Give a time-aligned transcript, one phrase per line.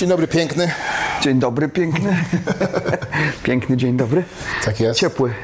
[0.00, 0.70] Dzień dobry, piękny.
[1.22, 2.24] Dzień dobry, piękny.
[3.42, 4.24] Piękny dzień dobry.
[4.64, 5.00] Tak jest.
[5.00, 5.34] Ciepły.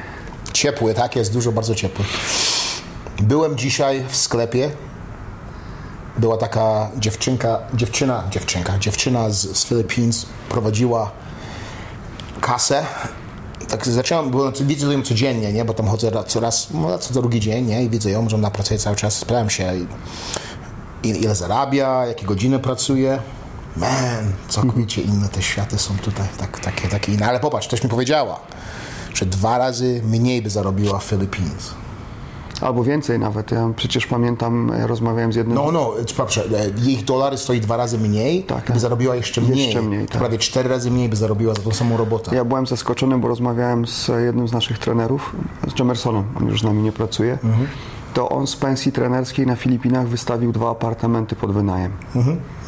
[0.53, 2.05] Ciepły, tak jest, dużo, bardzo ciepły.
[3.19, 4.71] Byłem dzisiaj w sklepie.
[6.17, 10.11] Była taka dziewczynka, dziewczyna, dziewczynka, dziewczyna z, z Filipin
[10.49, 11.11] prowadziła
[12.41, 12.85] kasę.
[13.69, 15.65] Tak zacząłem, bo widzę ją codziennie, nie?
[15.65, 17.83] bo tam chodzę raz- coraz, no, co drugi dzień nie?
[17.83, 19.13] i widzę ją, że ona pracuje cały czas.
[19.13, 19.73] Sprawdzam się,
[21.03, 23.19] ile, ile zarabia, jakie godziny pracuje.
[23.79, 27.27] Man, całkowicie inne te światy są tutaj, tak, takie, takie inne.
[27.27, 28.39] Ale popatrz, też mi powiedziała,
[29.13, 31.73] że dwa razy mniej by zarobiła w Philippines.
[32.61, 33.51] Albo więcej nawet.
[33.51, 35.55] Ja przecież pamiętam, ja rozmawiałem z jednym...
[35.55, 35.93] No, no,
[36.87, 38.79] ich dolar stoi dwa razy mniej, Tak, by tak.
[38.79, 39.65] zarobiła jeszcze mniej.
[39.65, 40.17] Jeszcze mniej, tak.
[40.17, 42.35] Prawie cztery razy mniej by zarobiła za tą samą robotę.
[42.35, 45.35] Ja byłem zaskoczony, bo rozmawiałem z jednym z naszych trenerów,
[45.75, 47.33] z Jamersonem, on już z nami nie pracuje.
[47.43, 47.67] Mhm.
[48.17, 51.91] To on z pensji trenerskiej na Filipinach wystawił dwa apartamenty pod wynajem.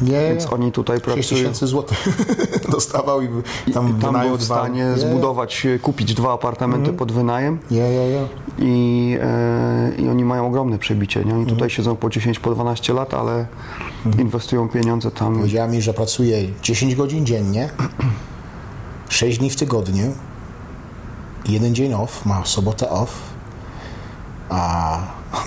[0.00, 1.22] Nie, Więc oni tutaj 6 pracują.
[1.40, 2.08] tysięcy złotych
[2.72, 4.54] dostawał i tam, Tam wynajął był w dwa.
[4.54, 8.26] stanie Nie, zbudować, kupić dwa apartamenty pod wynajem Nie, nie, nie.
[8.58, 11.20] i, e, i oni mają ogromne przebicie.
[11.24, 11.32] Nie?
[11.32, 11.56] Oni Mhm.
[11.56, 13.46] tutaj siedzą po 10, po 12 lat, ale
[14.18, 15.34] inwestują pieniądze tam.
[15.36, 17.68] Powiedziała mi, że pracuje 10 godzin dziennie,
[19.08, 20.12] 6 dni w tygodniu,
[21.48, 23.20] jeden dzień off, ma sobotę off,
[24.48, 25.19] a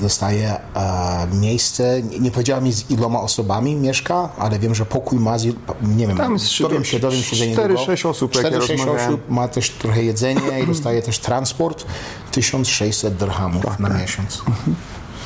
[0.00, 5.38] dostaje a, miejsce, nie, powiedziała mi z iloma osobami mieszka, ale wiem, że pokój ma,
[5.38, 5.46] z,
[5.82, 8.68] nie wiem, Tam jest dowiem się, dowiem się, że nie 4-6 osób, jak ja 4-6
[8.68, 9.08] rozmawiałem.
[9.08, 11.86] osób, ma też trochę jedzenia i dostaje też transport,
[12.30, 14.42] 1600 dirhamów Tak, na miesiąc.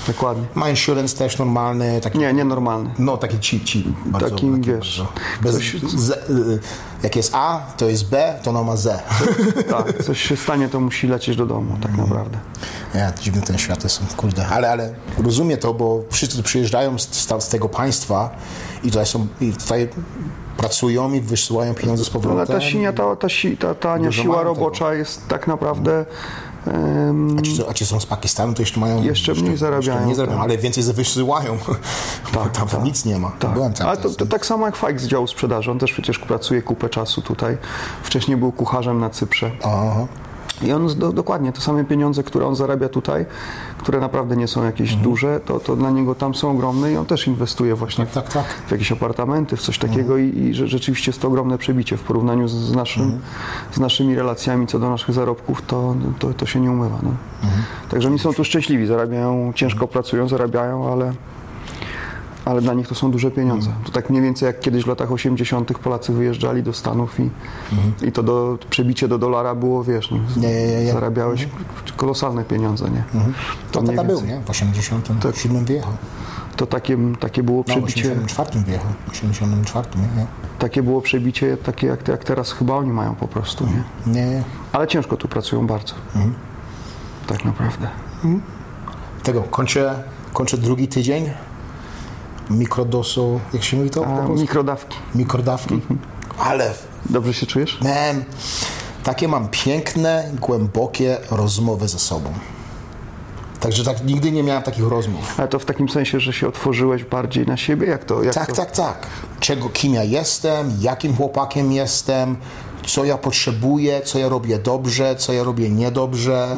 [0.06, 0.44] Dokładnie.
[0.54, 2.90] Ma insurance też normalny, taki Nie, nienormalny.
[2.98, 3.84] no, taki cheap, cheap.
[4.06, 5.02] Bardzo, Takim, wiesz,
[5.42, 6.58] Bez, coś- z, y,
[7.02, 9.02] jak jest A, to jest B, to ono ma Z.
[9.70, 12.38] Tak, coś się stanie, to musi lecieć do domu, tak naprawdę.
[12.94, 14.46] Ja, dziwne te światy są, kurde.
[14.48, 18.30] Ale, ale rozumiem to, bo wszyscy tu przyjeżdżają z, z, z tego państwa
[18.84, 19.88] i tutaj są, i tutaj
[20.56, 22.38] pracują i wysyłają pieniądze z powrotem.
[22.38, 26.06] Ale ta sinia, ta, ta, si- ta tania siła robocza jest tak naprawdę...
[27.38, 29.02] A ci, a ci są z Pakistanu, to jeszcze mają...
[29.02, 30.50] Jeszcze mniej zarabiają, Jeszcze mniej zarabiają, tak.
[30.50, 31.58] ale więcej wysyłają.
[32.34, 32.84] Bo tam tak.
[32.84, 33.32] nic nie ma.
[33.54, 33.88] Byłem tam.
[33.88, 35.70] Ale to, to tak samo jak Fajk z działu sprzedaży.
[35.70, 37.58] On też przecież pracuje kupę czasu tutaj.
[38.02, 39.50] Wcześniej był kucharzem na Cyprze.
[39.64, 40.06] Aha.
[40.62, 43.26] I on do, dokładnie te same pieniądze, które on zarabia tutaj,
[43.78, 45.02] które naprawdę nie są jakieś Mhm.
[45.10, 48.44] duże, to, to dla niego tam są ogromne i on też inwestuje właśnie Tak, tak.
[48.66, 50.34] w jakieś apartamenty, w coś takiego Mhm.
[50.34, 53.20] i, i że, rzeczywiście jest to ogromne przebicie w porównaniu z, z, naszym, Mhm.
[53.72, 56.98] z naszymi relacjami co do naszych zarobków, to, to, to się nie umywa.
[57.02, 57.10] No.
[57.44, 57.62] Mhm.
[57.90, 61.12] Także oni są tu szczęśliwi, zarabiają, ciężko pracują, zarabiają, ale,
[62.44, 63.66] ale dla nich to są duże pieniądze.
[63.66, 63.84] Mhm.
[63.84, 65.78] To tak mniej więcej jak kiedyś w latach 80.
[65.78, 67.30] Polacy wyjeżdżali do Stanów i,
[68.02, 70.40] i to do, przebicie do dolara było, wiesz, no, Mhm.
[70.42, 71.48] Nie, nie, nie, zarabiałeś
[71.96, 73.04] kolosalne pieniądze, nie?
[73.72, 74.40] To mniej tata był, nie?
[74.40, 75.92] W 87 wyjechał.
[76.56, 78.92] To takie, takie było No, w przebicie, 84 wyjechał.
[79.06, 80.02] W 84, nie?
[80.02, 80.26] nie?
[80.58, 84.12] takie było przebicie takie jak, jak teraz chyba oni mają po prostu, nie?
[84.12, 84.42] Nie, nie.
[84.72, 85.94] Ale ciężko tu pracują bardzo.
[86.14, 86.34] Mhm.
[87.26, 87.88] Tak naprawdę.
[89.22, 91.30] Tego, kończę, kończę drugi tydzień.
[92.50, 94.06] Mikrodosu, jak się mówi to?
[94.06, 94.96] A mikrodawki.
[95.14, 95.80] Mikrodawki.
[96.38, 96.72] Ale,
[97.10, 97.80] Dobrze się czujesz?
[97.80, 98.24] man,
[99.02, 102.30] takie mam piękne, głębokie rozmowy ze sobą.
[103.64, 105.34] Także tak, nigdy nie miałem takich rozmów.
[105.38, 107.86] Ale to w takim sensie, że się otworzyłeś bardziej na siebie?
[107.86, 108.22] Jak to?
[108.22, 108.54] Jak Tak, to?
[108.54, 109.06] tak, tak.
[109.40, 112.36] Czego, kim ja jestem, jakim chłopakiem jestem,
[112.86, 116.56] co ja potrzebuję, co ja robię dobrze, co ja robię niedobrze,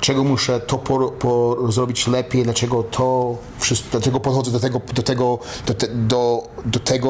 [0.00, 5.02] czego muszę to po, po zrobić lepiej, dlaczego to, wszystko, dlaczego podchodzę do tego, do
[5.02, 7.08] tego, do, te, do, do tego,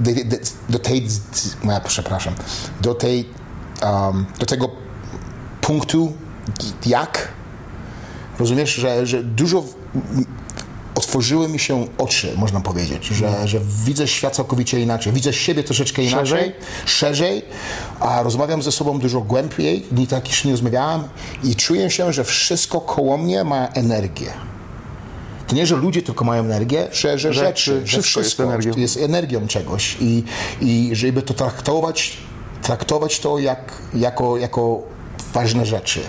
[0.00, 0.36] do, do,
[0.68, 1.06] do tej,
[1.64, 2.34] no przepraszam,
[2.80, 3.28] do tej,
[3.82, 4.68] um, do tego
[5.60, 6.12] punktu,
[6.86, 7.39] jak,
[8.40, 9.64] rozumiesz, że, że dużo
[10.94, 16.02] otworzyły mi się oczy, można powiedzieć, że, że widzę świat całkowicie inaczej, widzę siebie troszeczkę
[16.02, 16.52] inaczej, Szerzej?
[16.86, 17.42] szerzej,
[18.00, 21.02] a rozmawiam ze sobą dużo głębiej, nie tak jeszcze nie rozmawiałem
[21.44, 24.32] i czuję się, że wszystko koło mnie ma energię.
[25.48, 28.72] To nie, że ludzie tylko mają energię, że, że Rzeczy, rzeczy, że wszystko jest energią.
[28.76, 30.24] jest energią czegoś i,
[30.60, 32.16] i żeby to traktować,
[32.62, 34.82] traktować to jak, jako, jako
[35.32, 36.00] ważne rzeczy.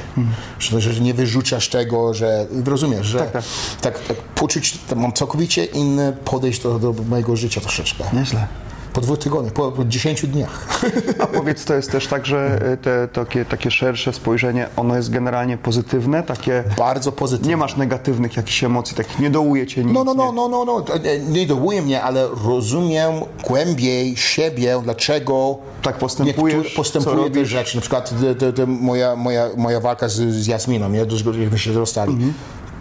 [0.59, 3.43] Że, że nie wyrzucasz tego, że rozumiesz, że Tak, tak.
[3.81, 8.03] tak, tak poczuć, mam całkowicie inne podejście do, do mojego życia troszeczkę.
[8.13, 8.47] Nieźle.
[8.93, 10.81] Po dwóch tygodniach, po, po dziesięciu dniach.
[11.19, 15.11] A powiedz, to jest też tak, że e, te takie, takie szersze spojrzenie, ono jest
[15.11, 16.63] generalnie pozytywne, takie...
[16.77, 17.49] Bardzo pozytywnie.
[17.49, 19.93] Nie masz negatywnych jakichś emocji, takich nie dołuje cię nic.
[19.93, 20.31] No, no, no, nie?
[20.31, 20.85] no, no, no.
[21.29, 23.13] Nie, dołuje mnie, ale rozumiem
[23.47, 27.77] głębiej siebie, dlaczego Tak postępujesz, postępuję te rzeczy.
[27.77, 31.09] Na przykład te, te, te moja, moja, moja walka z, z Jasminą, nie?
[31.09, 32.13] Żeśmy się rozstali.
[32.13, 32.33] Mhm.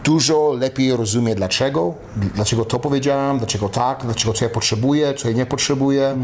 [0.04, 1.94] Dużo lepiej rozumie dlaczego,
[2.34, 6.16] dlaczego to powiedziałem, dlaczego tak, dlaczego co ja potrzebuję, co ja nie potrzebuję,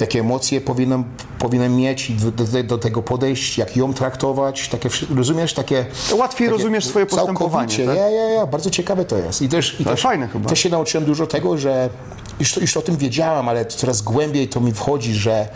[0.00, 1.04] jakie emocje powinienem,
[1.38, 5.86] powinienem mieć i do, do, do tego podejść, jak ją traktować, takie, rozumiesz, takie...
[6.10, 7.96] To łatwiej takie rozumiesz swoje postępowanie, tak?
[7.96, 9.42] ja, ja, ja, bardzo ciekawe to jest.
[9.42, 10.48] I też, i To też, fajne chyba.
[10.48, 11.88] też się nauczyłem dużo tego, że
[12.40, 15.48] już, już o tym wiedziałem, ale coraz głębiej to mi wchodzi, że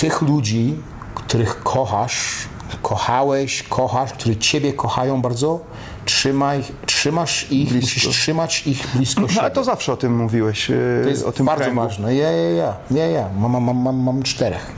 [0.00, 0.74] tych ludzi,
[1.14, 2.48] których kochasz,
[2.82, 5.60] kochałeś, kochasz, którzy ciebie kochają bardzo,
[6.08, 7.86] trzymaj, trzymasz ich, Blisko.
[7.86, 9.40] musisz trzymać ich blisko No, siebie.
[9.40, 11.80] ale to zawsze o tym mówiłeś, e, To jest o tym bardzo kręgu.
[11.82, 12.14] ważne.
[12.14, 12.76] Ja, ja, ja.
[12.90, 13.28] Nie, ja.
[13.38, 14.72] Mam, mam, mam, mam, mam czterech.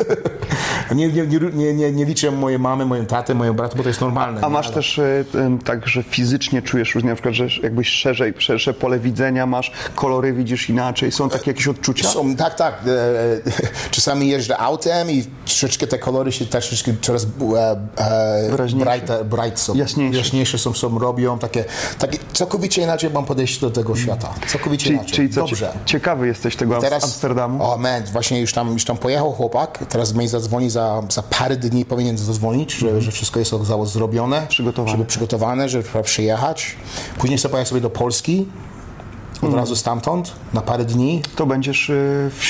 [0.94, 3.88] nie, nie, nie, nie, nie, nie liczę mojej mamy, mojej taty, mojego brata, bo to
[3.88, 4.40] jest normalne.
[4.40, 5.00] A masz Ale- też
[5.34, 9.72] em, tak, że fizycznie czujesz różnie, na przykład, że jakbyś szerzej, szersze pole widzenia masz,
[9.94, 12.08] kolory widzisz inaczej, są takie jakieś odczucia?
[12.08, 12.74] Są, tak, tak.
[12.86, 13.40] E, e,
[13.90, 17.26] czasami jeżdżę autem i troszeczkę te kolory się też troszeczkę coraz
[17.56, 19.74] e, e, brighter, bright są.
[19.74, 20.18] Jaśniejsze.
[20.18, 21.38] Jaśniejsze są, są, robią.
[21.38, 21.64] Takie,
[21.98, 24.34] takie, całkowicie inaczej mam podejście do tego świata.
[24.48, 25.14] Całkowicie Czyli, inaczej.
[25.14, 25.72] czyli co, Dobrze.
[25.72, 27.64] cie- ciekawy jesteś tego Teraz, Amsterdamu?
[27.64, 31.56] O man, właśnie już tam, już tam pojechał chłopak, teraz mnie zadzwoni za, za parę
[31.56, 33.52] dni powinien zadzwonić, że, że wszystko jest
[33.84, 34.46] zrobione.
[34.48, 34.90] Przygotowane.
[34.92, 36.76] Żeby przygotowane, żeby przyjechać.
[37.18, 38.46] Później sobie pojechać sobie do Polski,
[39.36, 39.54] od Mhm.
[39.54, 41.22] razu stamtąd, na parę dni.
[41.36, 41.92] To będziesz e,
[42.30, 42.44] w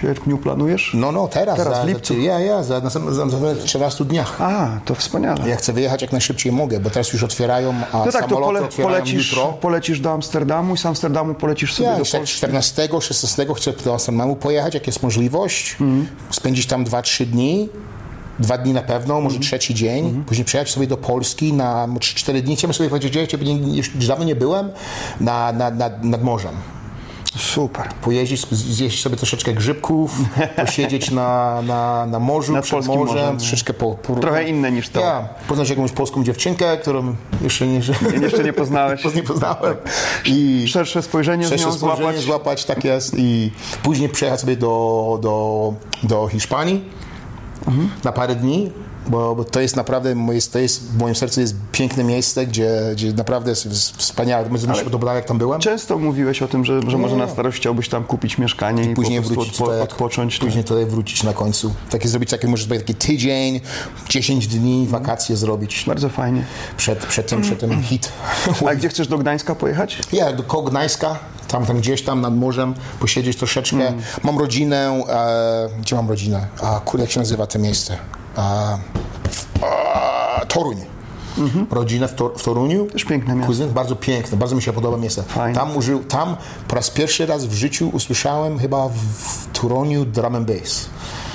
[0.00, 0.90] sierpniu planujesz?
[0.94, 1.56] No, no, teraz.
[1.56, 2.20] Teraz, za, w lipcu.
[2.20, 4.40] Ja, ja, za, za, za, za 14 dniach.
[4.42, 5.48] A, to wspaniale.
[5.48, 8.60] Ja chcę wyjechać jak najszybciej mogę, bo teraz już otwierają, a No tak, to pole,
[8.82, 9.52] polecisz, jutro.
[9.52, 12.26] polecisz do Amsterdamu i z Amsterdamu polecisz sobie Ja, do Polski.
[12.26, 15.76] 14, 16 chcę do Amsterdamu pojechać, jak jest możliwość.
[15.80, 16.06] Mhm.
[16.30, 17.68] Spędzić tam 2-3 dni.
[18.38, 20.24] Dwa dni na pewno, może trzeci dzień.
[20.26, 22.56] Później przyjechać sobie do Polski na 3-4 dni.
[22.56, 24.70] Chciałem sobie powiedzieć, gdzie nie- już dawno nie byłem,
[25.20, 26.54] na, na, nad, nad morzem.
[27.36, 27.88] Super.
[28.02, 30.10] Pojeździć, zjeść sobie troszeczkę grzybków,
[30.66, 34.88] posiedzieć na, na, na morzu, Nad przed morzem, morzem, troszeczkę po, po, Trochę inne niż
[34.88, 35.00] to.
[35.00, 37.80] Ja, poznać jakąś polską dziewczynkę, którą jeszcze nie,
[38.22, 39.14] Jeszcze nie poznałeś.
[39.14, 39.76] nie poznałem.
[40.24, 42.20] I Szersze spojrzenie z szersze nią spojrzenie złapać.
[42.24, 43.14] złapać, tak jest.
[43.18, 43.50] I
[43.82, 46.84] później przyjechać sobie do, do, do Hiszpanii
[47.68, 47.90] Mhm.
[48.04, 48.70] na parę dni.
[49.08, 50.14] Bo, bo to jest naprawdę,
[50.52, 54.48] to jest, w moim sercu jest piękne miejsce, gdzie, gdzie naprawdę jest wspaniałe.
[54.50, 55.60] My się podobało, jak tam byłem.
[55.60, 59.18] Często mówiłeś o tym, że, że może na starość chciałbyś tam kupić mieszkanie i, Później
[59.22, 60.38] po prostu wrócić odpo- tutaj, odpocząć.
[60.38, 61.74] Później tutaj wrócić na końcu.
[61.90, 63.60] Takie zrobić takie, może taki tydzień,
[64.08, 66.44] 10 dni, wakacje zrobić Bardzo fajnie.
[66.76, 68.12] przed, przed tym, przed tym hit.
[68.68, 69.98] A gdzie chcesz do Gdańska pojechać?
[70.12, 71.18] Ja do koło Gdańska,
[71.48, 73.92] tam, tam gdzieś tam nad morzem, posiedzieć troszeczkę.
[74.22, 76.46] Mam rodzinę, e, gdzie mam rodzinę?
[76.62, 77.98] A, kurde, jak się nazywa to miejsce?
[78.36, 78.78] A,
[79.62, 80.76] a, Toruń.
[81.70, 82.86] Rodzinę w, Tor, w Toruniu.
[82.86, 83.46] Też piękne miasto.
[83.46, 85.22] Kuzyn, bardzo piękne, bardzo mi się podoba miejsce.
[85.22, 85.54] Fajnie.
[85.54, 86.36] Tam, użył, tam
[86.68, 90.86] po raz pierwszy raz w życiu usłyszałem chyba w, w Toruniu drum and bass.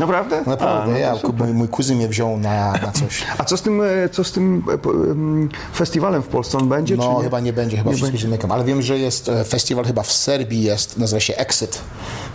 [0.01, 0.43] Naprawdę?
[0.45, 3.23] Naprawdę, A, no ja, mój, mój kuzyn mnie wziął na, na coś.
[3.37, 4.63] A co z tym, e, co z tym
[5.73, 6.57] e, festiwalem w Polsce?
[6.57, 7.23] On będzie, No, nie?
[7.23, 8.27] chyba nie będzie, chyba Nie wszystko będzie.
[8.27, 8.51] zamykam.
[8.51, 11.81] Ale wiem, że jest e, festiwal chyba w Serbii, jest, nazywa się Exit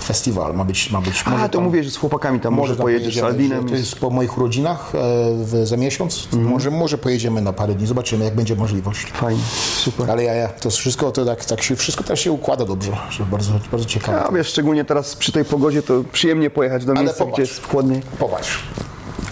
[0.05, 0.55] Festiwal.
[0.55, 1.25] Ma być, ma być.
[1.27, 3.69] A, to tam- mówię, że z chłopakami tam może tam pojedziesz z Albinem.
[3.69, 4.93] To jest po moich urodzinach
[5.45, 6.25] w, za miesiąc.
[6.33, 6.53] Mhm.
[6.53, 9.07] Może, może pojedziemy na parę dni, zobaczymy, jak będzie możliwość.
[9.13, 9.43] Fajnie,
[9.77, 10.11] super.
[10.11, 12.93] Ale ja, ja, to wszystko to tak, tak się, wszystko też się układa dobrze,
[13.31, 14.25] bardzo, bardzo ciekawe.
[14.25, 18.03] A wiesz, szczególnie teraz przy tej pogodzie to przyjemnie pojechać do miejsca, gdzie chłodniej.
[18.19, 18.63] Popatrz,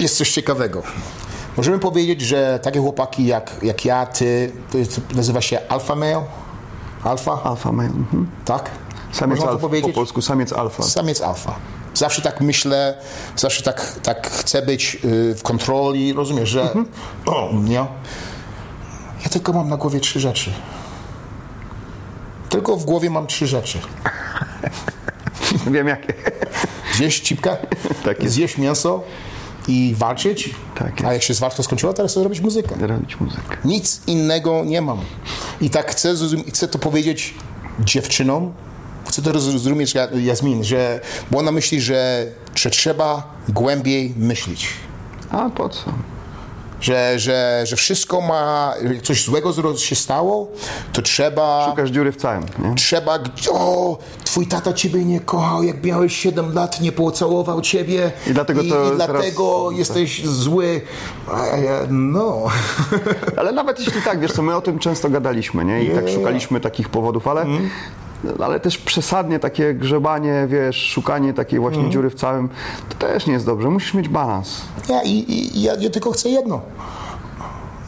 [0.01, 0.83] jest coś ciekawego.
[1.57, 6.23] Możemy powiedzieć, że takie chłopaki jak, jak ja, ty, to jest, nazywa się alfa male?
[7.05, 7.43] Alfa?
[7.45, 7.89] Alfa male.
[7.89, 8.31] Mhm.
[8.45, 8.71] Tak?
[9.13, 9.95] Samiec Można to alfa, po powiedzieć?
[9.95, 10.83] polsku samiec alfa.
[10.83, 11.55] Samiec alfa.
[11.95, 12.99] Zawsze tak myślę,
[13.37, 16.87] zawsze tak, tak chcę być y, w kontroli, rozumiesz, że Mhm.
[17.27, 17.75] o, nie?
[19.25, 20.53] Ja tylko mam na głowie trzy rzeczy.
[22.49, 23.79] Tylko w głowie mam trzy rzeczy.
[25.73, 26.15] Wiem jakie.
[26.97, 27.57] Zjeść cipkę,
[28.05, 28.35] Tak jest.
[28.35, 29.03] zjeść mięso
[29.69, 30.51] i walczyć.
[30.79, 31.05] Tak.
[31.05, 32.75] A jak się z walką skończyła, teraz chcę robić muzykę.
[33.21, 33.57] Muzykę.
[33.65, 34.99] Nic innego nie mam.
[35.61, 36.15] I tak chcę,
[36.53, 37.35] chcę to powiedzieć
[37.81, 38.53] dziewczynom,
[39.09, 44.67] chcę to roz- zrozumieć Ja- Jasmin, że, bo ona myśli, że, że trzeba głębiej myśleć.
[45.31, 45.93] A po co?
[46.85, 50.49] Że, że, że wszystko ma, jak coś złego się stało,
[50.93, 51.67] to trzeba...
[51.71, 52.75] Szukasz dziury w całym, nie?
[52.75, 53.19] Trzeba,
[53.51, 58.13] o, twój tata ciebie nie kochał, jak miałeś 7 lat, nie pocałował ciebie.
[58.27, 60.81] I dlatego to i, teraz- dlatego jesteś zły.
[61.89, 62.43] No.
[63.37, 65.85] Ale nawet jeśli tak, wiesz co, my o tym często gadaliśmy, nie?
[65.85, 67.71] I tak szukaliśmy takich powodów, ale, Mhm.
[68.45, 71.93] Ale też przesadnie takie grzebanie, wiesz, szukanie takiej właśnie Mhm.
[71.93, 72.49] dziury w całym,
[72.89, 73.71] to też nie jest dobrze.
[73.71, 74.61] Musisz mieć balans.
[74.89, 76.61] Ja, i, i, ja, ja tylko chcę jedno.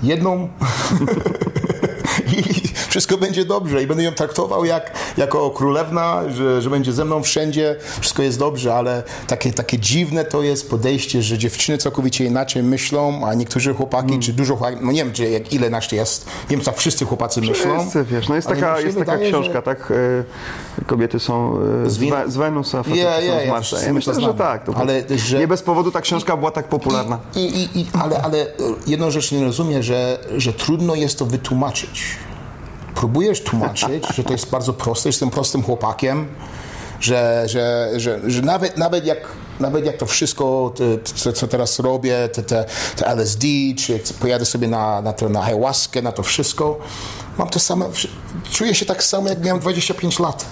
[0.02, 0.48] Jedną.
[2.38, 7.04] I wszystko będzie dobrze i będę ją traktował jak, jako królewna, że, że będzie ze
[7.04, 12.24] mną wszędzie, wszystko jest dobrze, ale takie, takie dziwne to jest podejście, że dziewczyny całkowicie
[12.24, 14.22] inaczej myślą, a niektórzy chłopaki, Hmm.
[14.22, 17.04] czy dużo chłopaki, no nie wiem, czy jak, ile nas jest, nie wiem, tak wszyscy
[17.04, 17.80] chłopacy myślą.
[17.80, 19.92] Wszyscy, wiesz, no jest ale taka, jest taka wydaje, książka, że- tak?
[20.80, 23.80] e, Kobiety są e, z, Win- z Wenus, a faceci Ja, są ja, z Marsa.
[23.80, 24.66] Ja my myślę, że tak.
[24.76, 27.18] Ale że- Nie bez powodu ta książka była tak popularna.
[27.36, 28.46] I, i, i, ale, ale
[28.86, 32.02] jedną rzecz nie rozumiem, że, że trudno jest to wytłumaczyć.
[32.96, 36.28] Próbujesz tłumaczyć, że to jest bardzo proste, jestem prostym chłopakiem,
[37.00, 39.18] że, że, że, że nawet, nawet, jak,
[39.60, 40.74] nawet jak to wszystko,
[41.22, 42.64] te, co teraz robię, te, te,
[42.96, 43.46] te LSD,
[43.78, 46.78] czy pojadę sobie na, na, to, na ayahuaskę, na to wszystko,
[47.38, 47.88] mam to samo,
[48.52, 50.46] czuję się tak samo, jak miałem 25 lat.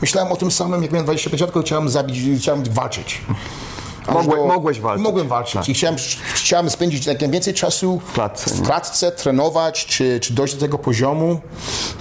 [0.00, 3.20] Myślałem o tym samym, jak miałem 25 lat, tylko chciałem zabić, chciałem walczyć.
[4.08, 5.04] Mogłe- mogłeś walczyć.
[5.04, 5.96] Mogłem walczyć i chciałem,
[6.34, 8.66] chciałem spędzić jak najwięcej czasu w klatce, nie?
[8.66, 11.40] klatce, trenować, czy, czy dojść do tego poziomu,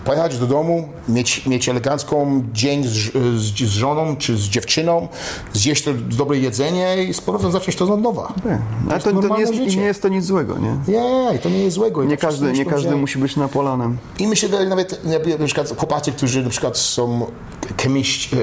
[0.05, 2.89] pojechać do domu, mieć, mieć elegancką dzień z,
[3.41, 5.07] z, z żoną czy z dziewczyną,
[5.53, 8.33] zjeść to dobre jedzenie i z powrotem zacząć to od nowa.
[8.89, 10.93] Ale to, to nie, jest, nie jest to nic złego, nie?
[10.93, 12.03] Nie, to nie jest złego.
[12.03, 13.97] I Nie to każdy, nie każdy musi być Napoleonem.
[14.19, 15.05] I myślę, że nawet
[15.39, 17.25] na przykład chłopacy, którzy na przykład są
[17.81, 18.37] chemists, e,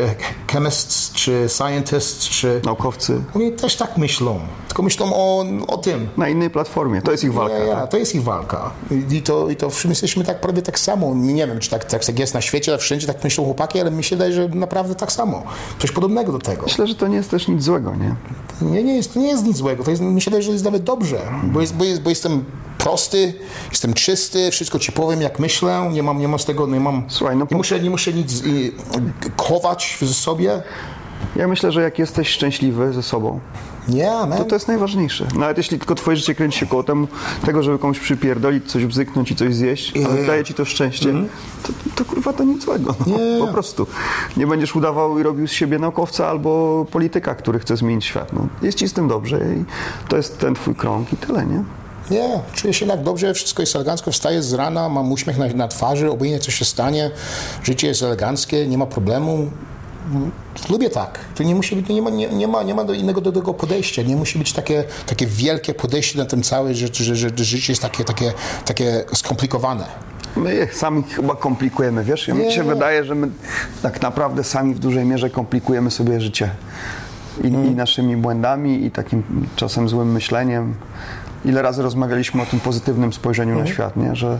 [0.52, 2.60] chemists czy scientists, czy...
[2.64, 6.08] Naukowcy Oni też tak myślą, tylko myślą o, o tym.
[6.16, 7.02] na innej platformie.
[7.02, 7.58] To jest ich walka.
[7.58, 7.90] Ja, ja, tak?
[7.90, 8.70] to jest ich walka.
[9.10, 11.14] I to, i to wszyscy jesteśmy tak prawie tak samo.
[11.14, 14.04] Nie wiem, czy tak, tak jest na świecie, ale wszędzie tak myślą chłopaki, ale mi
[14.04, 15.42] się wydaje, że naprawdę tak samo.
[15.78, 16.62] Coś podobnego do tego.
[16.62, 18.14] Myślę, że to nie jest też nic złego, nie?
[18.70, 19.84] Nie, nie, jest, nie jest nic złego.
[19.84, 21.20] To jest, mi się wydaje, że jest nawet dobrze.
[21.44, 22.44] Bo, jest, bo, jest, bo jestem
[22.78, 23.34] prosty,
[23.70, 25.90] jestem czysty, wszystko ci powiem, jak myślę.
[25.92, 27.02] Nie mam, nie mam z tego, nie mam...
[27.08, 28.72] Słuchaj, no nie, po- muszę, nie muszę nic y,
[29.36, 30.62] chować ze sobie.
[31.36, 33.40] Ja myślę, że jak jesteś szczęśliwy ze sobą,
[34.28, 34.38] man.
[34.38, 35.26] to to jest najważniejsze.
[35.36, 37.08] Nawet jeśli tylko twoje życie kręci się koło temu,
[37.46, 41.28] tego, żeby komuś przypierdolić, coś bzyknąć i coś zjeść, ale daje ci to szczęście, Mhm.
[41.62, 42.94] to, to kurwa to nic złego.
[43.06, 43.86] No, Po prostu.
[44.36, 48.32] Nie będziesz udawał i robił z siebie naukowca albo polityka, który chce zmienić świat.
[48.32, 49.64] No, jest ci z tym dobrze i
[50.08, 51.62] to jest ten twój krąg i tyle, nie?
[52.10, 55.68] Nie, czuję się tak dobrze, wszystko jest elegancko, wstaję z rana, mam uśmiech na, na
[55.68, 57.10] twarzy, obojętnie co się stanie,
[57.64, 59.50] życie jest eleganckie, nie ma problemu.
[60.70, 61.18] Lubię tak.
[61.34, 63.54] To nie musi być, nie ma, nie, nie ma, nie ma do innego do tego
[63.54, 64.02] podejścia.
[64.02, 67.82] Nie musi być takie, takie wielkie podejście na tym całe, że, że, że, życie jest
[67.82, 68.32] takie, takie,
[68.64, 69.84] takie skomplikowane.
[70.36, 72.28] My sami chyba komplikujemy, wiesz?
[72.28, 72.52] Mi Nie.
[72.52, 73.28] się wydaje, że my
[73.82, 76.50] tak naprawdę sami w dużej mierze komplikujemy sobie życie.
[77.44, 77.66] I, Mm.
[77.66, 79.22] I naszymi błędami, i takim
[79.56, 80.74] czasem złym myśleniem.
[81.44, 83.64] Ile razy rozmawialiśmy o tym pozytywnym spojrzeniu Mm.
[83.64, 84.16] na świat, nie?
[84.16, 84.38] Że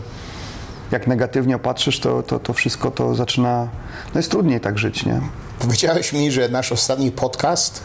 [0.93, 3.67] jak negatywnie patrzysz, to, to, to wszystko to zaczyna...
[4.13, 5.21] No jest trudniej tak żyć, nie?
[5.59, 7.81] Powiedziałeś mi, że nasz ostatni podcast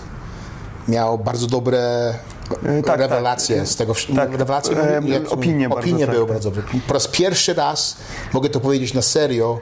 [0.88, 2.14] miał bardzo dobre
[2.66, 3.66] E, tak, rewelacje tak.
[3.68, 3.94] z tego.
[4.16, 5.02] Tak, rewelacje, e?
[5.08, 6.34] Jak- opinie bardzo, opinie tak, były tak.
[6.34, 6.62] bardzo dobre.
[6.86, 7.96] Po raz pierwszy raz,
[8.32, 9.58] mogę to powiedzieć na serio,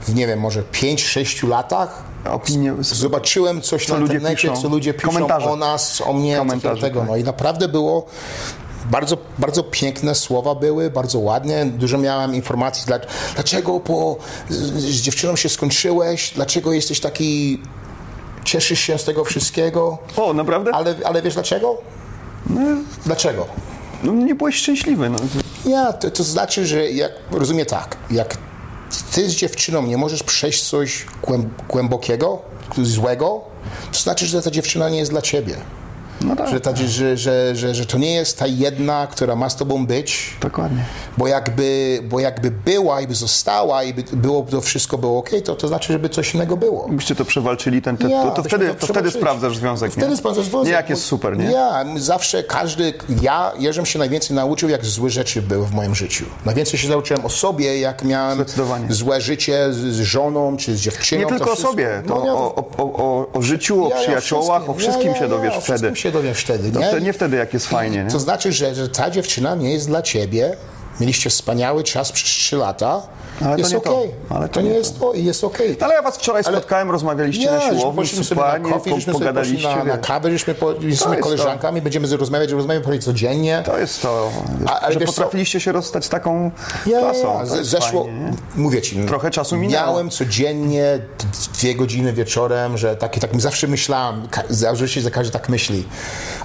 [0.00, 2.74] w nie wiem, może 5-6 latach Opinie...
[2.80, 4.62] zobaczyłem coś Co na ludzie internecie, piszą.
[4.62, 5.50] co ludzie piszą Komentarze.
[5.50, 7.00] o nas, o mnie, Komentarze, takiego.
[7.00, 7.08] tak.
[7.08, 8.06] No i naprawdę było
[8.90, 11.66] bardzo, bardzo piękne słowa były, bardzo ładnie.
[11.66, 12.98] Dużo miałem informacji, dla,
[13.34, 14.16] dlaczego po,
[14.48, 17.62] z, dziewczyną się skończyłeś, dlaczego jesteś taki,
[18.44, 19.98] cieszysz się z tego wszystkiego.
[20.16, 20.70] O, naprawdę?
[20.74, 21.78] Ale, ale wiesz dlaczego?
[23.04, 23.46] Dlaczego?
[24.02, 25.18] No, nie byłeś szczęśliwy, no.
[25.64, 28.36] Ja, to, to znaczy, że jak, rozumiem tak, jak
[29.12, 32.42] ty z dziewczyną nie możesz przejść coś głęb, głębokiego,
[32.82, 33.40] złego,
[33.92, 35.56] to znaczy, że ta dziewczyna nie jest dla ciebie.
[36.24, 39.50] No tak, Że, ta, że, że, że, że to nie jest ta jedna, która ma
[39.50, 40.84] z tobą być, dokładnie.
[41.18, 45.30] bo jakby, bo jakby była i by została i by było, to wszystko było ok,
[45.44, 46.88] to, to znaczy, żeby coś innego było.
[46.88, 50.08] Byście to przewalczyli, ten, ten, Ja, to, to, wtedy, to to wtedy sprawdzasz związek, Wtedy
[50.10, 50.16] nie?
[50.16, 50.66] sprawdzasz związek.
[50.66, 51.44] Nie, jak jest super, nie?
[51.44, 56.24] Ja, zawsze każdy, ja, Jerzym się najwięcej nauczył, jak złe rzeczy były w moim życiu.
[56.44, 58.44] Najwięcej się nauczyłem o sobie, jak miałem
[58.88, 61.22] złe życie z, z żoną czy z dziewczyną.
[61.22, 64.02] Nie tylko o sobie, to No, nie, o, o, o, o życiu, o ja- ja
[64.02, 65.78] przyjaciołach, o wszystkim ja, się ja, dowiesz ja, wtedy.
[65.78, 66.86] wszystkim się wtedy, To nie?
[66.86, 68.10] wtedy- nie wtedy, jak jest fajnie, nie?
[68.10, 70.56] To znaczy, że, że ta dziewczyna nie jest dla ciebie.
[71.00, 73.02] Mieliście wspaniały czas przez 3 lata.
[73.40, 73.98] Ale to jest nie to.
[73.98, 74.10] okej.
[74.30, 75.76] Ale to, to nie nie jest to i jest okej.
[75.80, 79.12] Ale ja was wczoraj Ale- spotkałem, rozmawialiście na siłowni, sobie na coffee, po, żeśmy sobie
[79.12, 82.98] poszli pogadaliście, na, na kawę, żeśmy po, jesteśmy jest koleżankami, będziemy z- rozmawiać, rozmawiamy prawie
[82.98, 83.62] codziennie.
[83.66, 84.30] To jest to,
[84.66, 85.14] A- ale że wiesz co?
[85.14, 86.50] potrafiliście się rozstać z taką
[86.86, 87.38] Ja, klasą.
[87.40, 88.32] ja, To Zeszło, fajnie, nie?
[88.56, 89.86] mówię ci, Trochę czasu minęło.
[89.86, 90.98] miałem codziennie
[91.58, 95.84] dwie godziny wieczorem, że takie, tak zawsze myślałem, zawsze się za każdy tak myśli.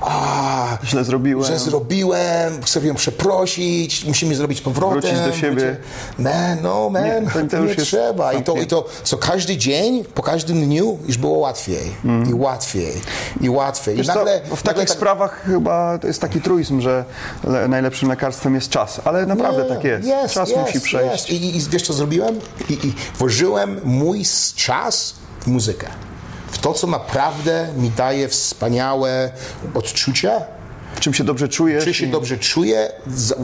[0.01, 1.44] A, Źle zrobiłem.
[1.46, 5.01] że zrobiłem, chcę ją przeprosić, musimy zrobić powrotem.
[5.01, 5.56] Wrócić do siebie.
[5.56, 5.77] Wiecie,
[6.20, 8.34] Man, no man, Nie, to- to nie trzeba.
[8.34, 8.56] I to.
[8.56, 11.92] I to, co każdy dzień, po każdym dniu już było łatwiej.
[12.30, 12.94] I łatwiej.
[13.42, 13.94] I łatwiej.
[13.94, 13.98] Mm.
[14.06, 17.06] Wiesz I nagle, co, w nagle takich tak- sprawach chyba to jest taki truizm, że
[17.44, 20.34] le- najlepszym lekarstwem jest czas, ale naprawdę Nie, tak jest.
[20.34, 21.30] czas musi przejść.
[21.30, 22.40] I, I wiesz co zrobiłem?
[22.70, 24.24] I, I włożyłem mój
[24.56, 25.88] czas w muzykę.
[26.52, 29.32] W to, co naprawdę mi daje wspaniałe
[29.74, 30.42] odczucia.
[30.98, 31.84] W czym się dobrze czujesz.
[31.84, 32.92] Czy się dobrze czuję?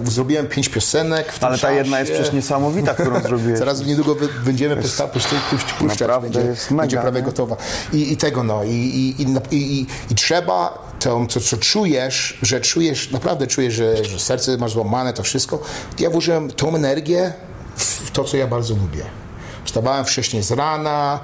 [0.03, 3.59] Zrobiłem pięć piosenek Ale ta jedna jest przecież niesamowita, którą zrobiłeś.
[3.59, 5.11] Zaraz niedługo będziemy puszczać,
[5.49, 7.25] puszczać, naprawdę będzie, jest będzie mega, prawie nie?
[7.25, 7.57] gotowa.
[7.93, 12.61] I, tego no, i, i, i, i, i, i trzeba to, co, co czujesz, że
[12.61, 15.63] czujesz, naprawdę czujesz, że, że serce masz złamane, to wszystko.
[15.99, 17.33] Ja włożyłem tą energię
[17.77, 19.05] w to, co ja bardzo lubię.
[19.65, 21.19] Wstawałem wcześniej z rana,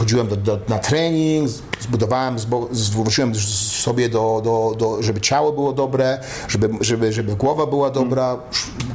[0.00, 2.36] chodziłem do, do, na trening, zbudowałem,
[2.70, 8.36] zwróciłem sobie do, do, do, żeby ciało było dobre, żeby, żeby, żeby głowa była dobra.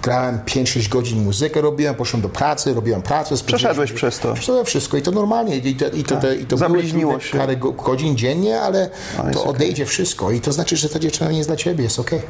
[0.04, 3.36] Grałem 5-6 godzin muzykę robiłem, poszedłem do pracy, robiłem pracę.
[3.46, 4.34] Przeszedłeś przez to.
[4.34, 5.58] Przeszedłem wszystko i to normalnie.
[5.58, 7.38] I to, i to, to, i to Zabliźniło się.
[7.38, 8.90] parę go- godzin dziennie, ale,
[9.34, 10.32] to odejdzie wszystko.
[10.32, 12.22] I to znaczy, że ta dziewczyna nie jest dla ciebie, jest okej.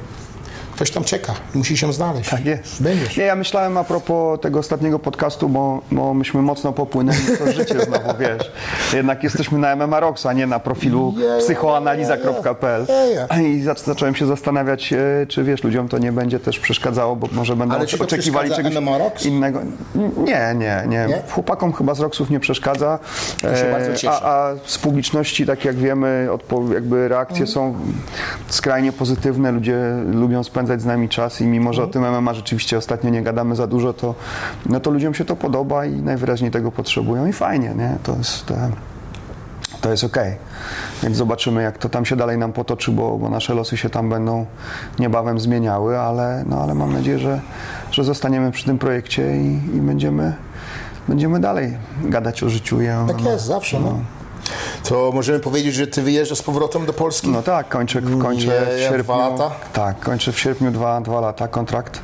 [0.75, 2.29] Ktoś tam czeka, musisz ją znaleźć.
[2.29, 2.84] Tak jest.
[2.84, 3.17] Będziesz.
[3.17, 7.79] Nie, ja myślałem a propos tego ostatniego podcastu, bo, bo myśmy mocno popłynęli to życie
[7.82, 8.51] znowu, wiesz.
[8.94, 12.86] Jednak jesteśmy na MMA Rocks, a nie na profilu Ja, ja, ja, psychoanaliza.pl.
[12.89, 13.41] ja, ja.
[13.41, 17.27] I zac- zacząłem się zastanawiać, e, czy wiesz, ludziom to nie będzie też przeszkadzało, bo
[17.32, 19.25] może będą Ale oczekiwali czegoś MMA Rocks?
[19.25, 19.60] innego.
[20.17, 21.22] Nie, nie, nie, Nie?
[21.32, 23.00] Chłopakom chyba z Rocksów nie przeszkadza.
[23.41, 24.12] To się E, bardzo cieszę.
[24.24, 27.75] A, a z publiczności, tak jak wiemy, odpo- jakby reakcje są
[28.48, 29.77] skrajnie pozytywne, ludzie
[30.13, 33.55] lubią spędzać z nami czas i mimo, że o tym MMA rzeczywiście ostatnio nie gadamy
[33.55, 34.15] za dużo, to,
[34.65, 37.98] no to ludziom się to podoba i najwyraźniej tego potrzebują i fajnie, nie?
[38.03, 38.51] To jest...
[38.51, 38.72] E,
[39.81, 40.36] to jest okej.
[41.03, 44.10] Więc zobaczymy, jak to tam się dalej nam potoczy, bo, bo nasze losy się tam
[44.10, 44.45] będą
[45.00, 47.41] niebawem zmieniały, ale, no, ale mam nadzieję, że,
[47.91, 50.34] że zostaniemy przy tym projekcie i, i będziemy,
[51.07, 52.77] będziemy dalej gadać o życiu.
[53.03, 53.79] o Tak jest, zawsze.
[53.79, 54.00] No.
[54.89, 57.29] To możemy powiedzieć, że ty wyjeżdżasz z powrotem do Polski?
[57.29, 59.03] No tak, kończę, kończę w sierpniu.
[59.03, 59.51] dwa lata?
[59.73, 61.99] Tak, kończę w sierpniu dwa, dwa lata kontrakt.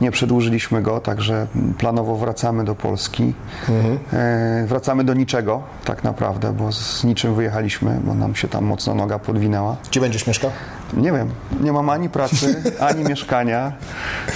[0.00, 1.46] Nie przedłużyliśmy go, także
[1.78, 3.34] planowo wracamy do Polski.
[3.68, 3.98] Mhm.
[4.12, 8.94] E, wracamy do niczego, tak naprawdę, bo z niczym wyjechaliśmy, bo nam się tam mocno
[8.94, 9.76] noga podwinęła.
[9.90, 10.50] Gdzie będziesz mieszkał?
[10.96, 11.30] Nie wiem,
[11.60, 13.72] nie mam ani pracy, ani mieszkania,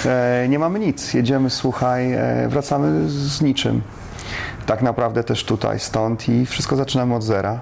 [0.06, 1.14] e, nie mamy nic.
[1.14, 3.82] Jedziemy, słuchaj, e, wracamy z niczym.
[4.70, 7.60] Tak naprawdę też tutaj, stąd i wszystko zaczynamy od zera.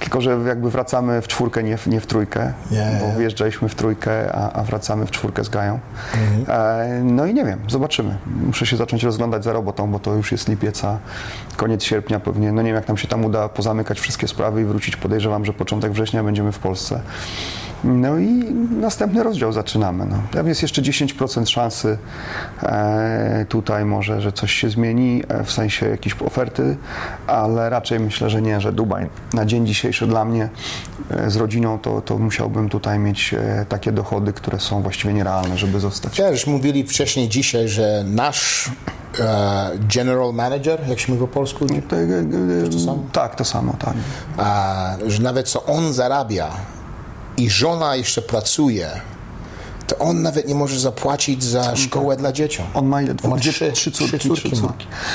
[0.00, 3.18] Tylko, że jakby wracamy w czwórkę, nie w, nie w trójkę, Nie, bo nie.
[3.18, 5.78] wjeżdżaliśmy w trójkę, a, a wracamy w czwórkę z Gają.
[6.14, 6.60] Mhm.
[6.60, 8.18] E, no i nie wiem, zobaczymy.
[8.46, 10.98] Muszę się zacząć rozglądać za robotą, bo to już jest lipiec, a
[11.56, 12.52] koniec sierpnia pewnie.
[12.52, 14.96] No nie wiem, jak nam się tam uda pozamykać wszystkie sprawy i wrócić.
[14.96, 17.00] Podejrzewam, że początek września będziemy w Polsce.
[17.84, 18.44] No i
[18.80, 20.06] następny rozdział zaczynamy.
[20.06, 20.16] No.
[20.32, 21.98] Tam jest jeszcze 10% szansy
[22.62, 26.76] e, tutaj może, że coś się zmieni, e, w sensie jakiejś oferty,
[27.26, 30.48] ale raczej myślę, że nie, że Dubaj na dzień dzisiejszy dla mnie
[31.10, 33.34] e, z rodziną to, to musiałbym tutaj mieć
[33.68, 36.18] takie dochody, które są właściwie nierealne, żeby zostać.
[36.30, 38.70] Już mówili wcześniej dzisiaj, że nasz
[39.94, 42.00] general manager, jak się mówi po polsku, To, e,
[42.66, 42.98] e, to samo?
[43.12, 43.94] Tak, to samo, tak.
[44.36, 46.50] a, że nawet co on zarabia
[47.38, 48.90] i żona jeszcze pracuje,
[49.86, 52.62] to on nawet nie może zapłacić za szkołę dla dzieci.
[52.74, 53.14] On ma ile?
[53.24, 54.56] On ma trzy, trzy córki, trzy córki.
[54.62, 54.72] ma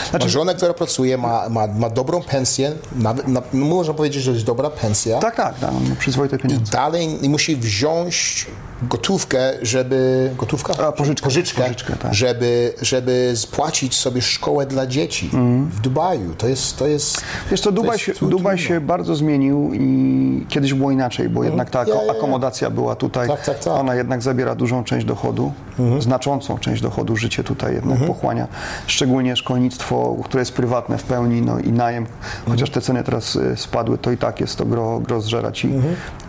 [0.10, 4.32] Znaczy- żonę, która pracuje, ma, ma, ma dobrą pensję, nawet, na, no można powiedzieć, że
[4.32, 5.20] jest dobra pensja.
[5.20, 6.72] Tak, tak, on ma przyzwoite pieniądze.
[6.72, 8.46] Dalej musi wziąć
[8.90, 10.30] gotówkę, żeby...
[10.38, 10.88] Gotówka?
[10.88, 11.24] A, pożyczkę.
[11.24, 12.14] Pożyczkę, Pożyczkę, tak.
[12.14, 15.30] żeby, żeby spłacić sobie szkołę dla dzieci
[15.70, 16.34] w Dubaju.
[16.38, 16.78] To jest...
[16.78, 18.14] To jest Wiesz co, to Dubaj, się.
[18.22, 22.12] Dubaj się bardzo zmienił i kiedyś było inaczej, bo jednak ta Ja, ja, ja.
[22.12, 23.74] akomodacja była tutaj, Tak, tak, tak.
[23.74, 25.52] ona jednak zabiera dużą część dochodu,
[26.00, 28.48] znaczącą część dochodu, życie tutaj jednak pochłania,
[28.88, 32.06] szczególnie szkolnictwo, które jest prywatne w pełni, no i najem,
[32.50, 35.70] chociaż te ceny teraz y, spadły, to i tak jest to gro, gro zżera ci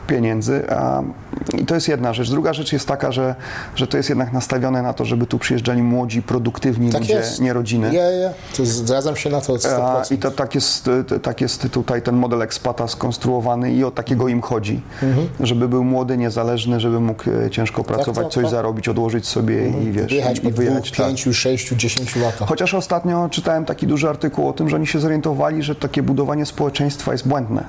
[0.07, 0.71] pieniędzy.
[0.71, 1.03] A,
[1.59, 2.31] I to jest jedna rzecz.
[2.31, 3.35] Druga rzecz jest taka, że,
[3.77, 7.41] że to jest jednak nastawione na to, żeby tu przyjeżdżali młodzi, produktywni Tak ludzie, jest.
[7.41, 7.95] nie rodziny.
[7.95, 8.31] Ja, ja.
[8.57, 9.69] To zgadzam się na to 100%.
[9.81, 10.91] A, I to, tak, jest,
[11.23, 14.81] tak jest tutaj ten model ekspata skonstruowany i o takiego im chodzi,
[15.41, 18.51] żeby był młody, niezależny, żeby mógł e, ciężko pracować, tak, coś tak.
[18.51, 20.91] zarobić, odłożyć sobie i wiesz, Wyjechać po i dwóch, wyjechać.
[20.91, 21.07] tak.
[21.07, 22.49] pięciu, sześciu, dziesięciu latach.
[22.49, 26.47] Chociaż ostatnio czytałem taki duży artykuł o tym, że oni się zorientowali, że takie budowanie
[26.47, 27.65] społeczeństwa jest błędne.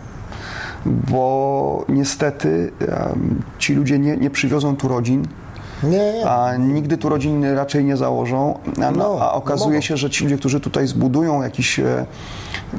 [0.86, 2.72] Bo niestety
[3.60, 5.28] ci ludzie nie, nie przywiozą tu rodzin,
[5.90, 6.30] Nie, nie.
[6.30, 9.82] a nigdy tu rodziny raczej nie założą, a, No, a okazuje mogą.
[9.82, 12.06] się, że ci ludzie, którzy tutaj zbudują jakieś, e,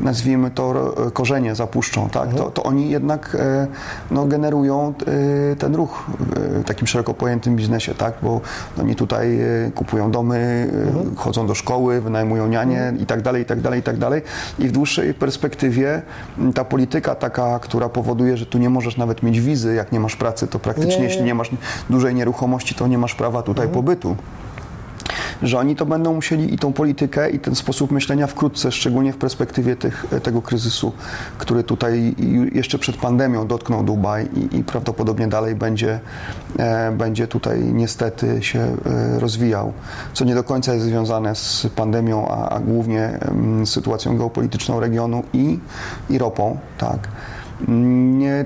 [0.01, 2.37] nazwijmy to, ro- korzenie, zapuszczą, tak, Mhm.
[2.45, 3.67] to, to oni jednak e,
[4.11, 4.95] no, generują
[5.53, 8.41] e, ten ruch w takim szeroko pojętym biznesie, tak, bo
[8.81, 11.17] oni tutaj e, kupują domy, e, Mhm.
[11.17, 14.23] chodzą do szkoły, wynajmują nianie i tak dalej, i tak dalej, i tak dalej.
[14.59, 16.03] I w dłuższej perspektywie
[16.55, 20.17] ta polityka taka, która powoduje, że tu nie możesz nawet mieć wizy, jak nie masz
[20.17, 21.51] pracy, to praktycznie Nie, jeśli nie masz
[21.91, 24.17] dużej nieruchomości, to nie masz prawa tutaj pobytu.
[25.43, 29.17] Że oni to będą musieli i tą politykę, i ten sposób myślenia wkrótce, szczególnie w
[29.17, 30.93] perspektywie tych, tego kryzysu,
[31.39, 32.15] który tutaj
[32.53, 36.01] jeszcze przed pandemią dotknął Dubaj i, i prawdopodobnie dalej będzie,
[36.59, 39.73] e, będzie tutaj niestety się e, rozwijał,
[40.13, 45.23] co nie do końca jest związane z pandemią, a, a głównie em, sytuacją geopolityczną regionu
[45.33, 45.59] i,
[46.11, 47.09] i ropą, tak.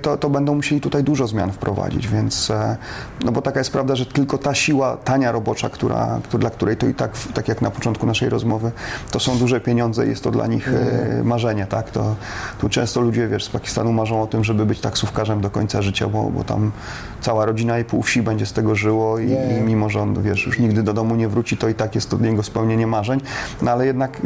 [0.02, 2.76] To, to będą musieli tutaj dużo zmian wprowadzić, więc e,
[3.24, 6.86] no bo taka jest prawda, że tylko ta siła tania robocza, która, dla której to
[6.86, 8.72] i tak, tak jak na początku naszej rozmowy,
[9.10, 11.90] to są duże pieniądze, jest to dla nich e, marzenie, tak?
[11.90, 12.14] To,
[12.60, 16.08] tu często ludzie, wiesz, z Pakistanu marzą o tym, żeby być taksówkarzem do końca życia,
[16.08, 16.72] bo, bo tam
[17.20, 20.46] cała rodzina i pół wsi będzie z tego żyło i, i mimo, że on, wiesz,
[20.46, 23.20] już nigdy do domu nie wróci, to i tak jest to dla niego spełnienie marzeń,
[23.62, 24.20] no ale jednak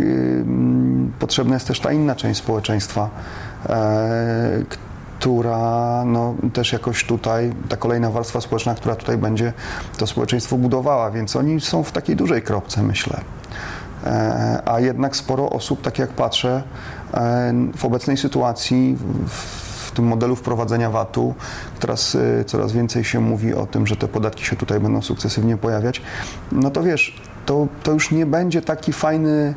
[1.19, 3.11] potrzebna jest też ta inna część społeczeństwa,
[5.25, 9.53] która no, też jakoś tutaj, ta kolejna warstwa społeczna, która tutaj będzie
[9.99, 13.21] to społeczeństwo budowała, więc oni są w takiej dużej kropce, myślę.
[14.07, 16.63] E, A jednak sporo osób, tak jak patrzę,
[17.15, 18.97] e, w obecnej sytuacji,
[19.29, 21.35] w, tym modelu wprowadzenia VAT-u,
[21.81, 25.57] teraz e, coraz więcej się mówi o tym, że te podatki się tutaj będą sukcesywnie
[25.57, 26.03] pojawiać,
[26.53, 29.55] no to wiesz, to, to już nie będzie taki fajny e,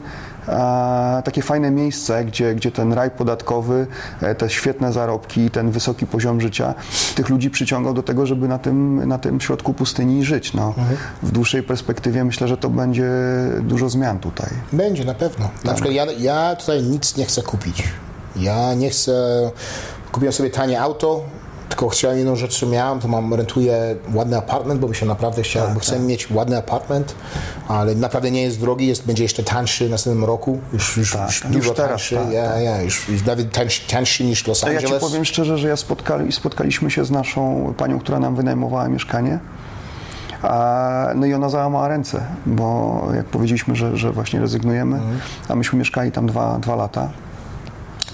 [1.26, 3.88] takie fajne miejsce, gdzie, gdzie ten raj podatkowy,
[4.22, 6.74] e, te świetne zarobki, ten wysoki poziom życia
[7.16, 10.54] tych ludzi przyciągał do tego, żeby na tym, na tym środku pustyni żyć.
[10.54, 10.74] No,
[11.24, 13.10] W dłuższej perspektywie myślę, że to będzie
[13.62, 14.50] dużo zmian tutaj.
[14.74, 15.50] Będzie, na pewno.
[15.64, 17.84] Na przykład ja, ja tutaj nic nie chcę kupić.
[18.36, 19.12] Ja nie chcę...
[20.12, 21.24] Kupiłem sobie tanie auto,
[21.70, 25.42] tylko chciałem jedną rzecz, co miałem, to mam, rentuję ładny apartment, bo mi się naprawdę
[25.42, 27.16] chciał, bo chcę mieć ładny apartment,
[27.68, 31.28] ale naprawdę nie jest drogi, jest, będzie jeszcze tańszy w następnym roku, już, już, Tak,
[31.28, 34.60] już już dużo teraz, tańszy, tak, ja, ja, już, już nawet tańszy, tańszy niż Los
[34.60, 35.02] To ja Angeles.
[35.04, 39.40] ci powiem szczerze, że ja spotkali, spotkaliśmy się z naszą panią, która nam wynajmowała mieszkanie.
[40.42, 45.00] A, no i ona załamała ręce, bo jak powiedzieliśmy, że, że właśnie rezygnujemy,
[45.48, 47.10] a myśmy mieszkali tam dwa, dwa lata,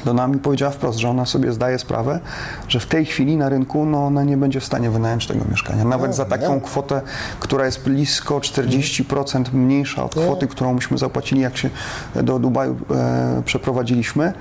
[0.06, 2.20] to nam powiedziała wprost, że ona sobie zdaje sprawę,
[2.68, 5.84] że w tej chwili na rynku no, ona nie będzie w stanie wynająć tego mieszkania.
[5.86, 6.62] Nawet No, za taką nie.
[6.62, 7.02] kwotę,
[7.40, 11.70] która jest blisko 40% mniejsza od kwoty, którą myśmy zapłacili, jak się
[12.16, 14.34] do Dubaju e, przeprowadziliśmy,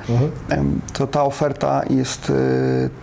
[0.49, 2.35] em, to ta oferta jest e,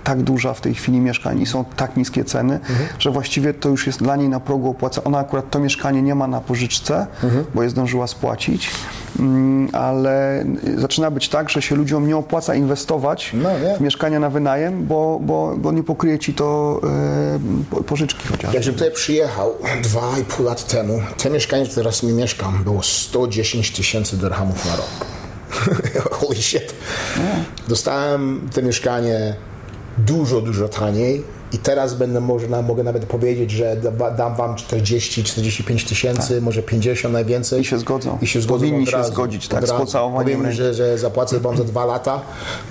[0.04, 2.60] tak duża w tej chwili mieszkań i są tak niskie ceny,
[3.00, 5.04] że właściwie to już jest dla niej na progu opłaca.
[5.04, 7.08] Ona akurat to mieszkanie nie ma na pożyczce,
[7.56, 8.72] bo je zdążyła spłacić,
[9.20, 10.44] mm, ale
[10.78, 15.20] zaczyna być tak, że się ludziom nie opłaca inwestować No, w mieszkania na wynajem, bo,
[15.22, 18.54] bo, bo nie pokryje ci to e, po- pożyczki chociaż.
[18.54, 22.64] Jak tutaj przyjechał dwa i pół lat temu, te mieszkanie, w którym teraz mi mieszkam,
[22.64, 24.90] było 110 tysięcy dirhamów na rok.
[26.20, 26.74] Holy shit.
[27.68, 29.36] Dostałem te mieszkanie
[29.98, 35.88] dużo, dużo taniej i teraz będę można, mogę nawet powiedzieć, że da- dam wam 40-45
[35.90, 37.60] tysięcy, może 50 najwięcej.
[37.60, 37.66] Tak.
[37.66, 38.18] I się zgodzą.
[38.22, 39.82] I się zgodzą Powinni od się razu, zgodzić, od tak, z razu.
[39.86, 42.22] pocałowaniem Powiem, że, że zapłacę wam za dwa lata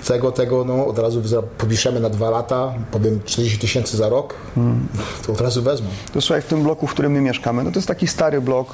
[0.07, 1.21] tego, tego, no od razu
[1.57, 4.87] podpiszemy na dwa lata, powiem 40 tysięcy za rok, Hmm.
[5.27, 5.87] to od razu wezmą.
[6.13, 8.73] To słuchaj, w tym bloku, w którym my mieszkamy, no to jest taki stary blok,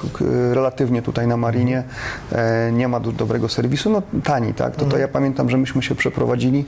[0.52, 1.84] relatywnie tutaj na Marinie,
[2.32, 4.76] e, nie ma dobrego serwisu, no tani, tak?
[4.76, 6.64] To, to ja pamiętam, że myśmy się przeprowadzili,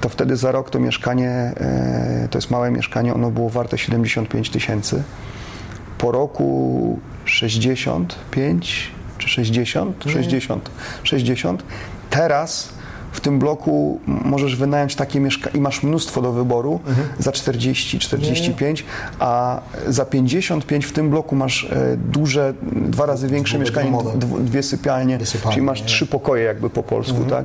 [0.00, 4.50] to wtedy za rok to mieszkanie, e, to jest małe mieszkanie, ono było warte 75
[4.50, 5.02] tysięcy.
[5.98, 10.04] Po roku 65 czy 60?
[10.04, 10.70] 60.
[11.02, 11.62] 60.
[12.10, 12.72] Teraz
[13.16, 16.80] w tym bloku możesz wynająć takie mieszkanie i masz mnóstwo do wyboru
[17.18, 18.84] za 40, 45,
[19.18, 23.92] a za 55 w tym bloku masz e, duże, dwa razy większe mieszkanie,
[24.40, 25.86] dwie sypialnie, Dwie sypialnie, czyli masz nie?
[25.86, 27.44] trzy pokoje jakby po polsku, tak?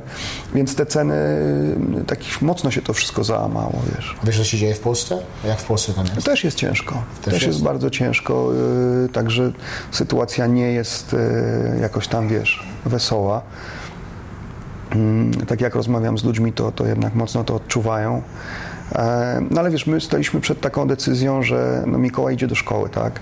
[0.54, 1.14] Więc te ceny,
[2.00, 4.16] y, takich mocno się to wszystko załamało, wiesz.
[4.24, 5.18] Wiesz, co się dzieje w Polsce?
[5.44, 6.26] Jak w Polsce tam jest?
[6.26, 7.02] Też jest ciężko.
[7.24, 7.46] Też, jest.
[7.46, 7.62] jest?
[7.62, 8.48] bardzo ciężko,
[9.02, 9.52] yy, także
[9.90, 13.42] sytuacja nie jest yy, jakoś tam, wiesz, wesoła.
[14.94, 18.22] Mm, tak jak rozmawiam z ludźmi, to, to jednak mocno to odczuwają.
[18.94, 22.88] E, No ale wiesz, my staliśmy przed taką decyzją, że no Mikołaj idzie do szkoły,
[22.88, 23.20] tak?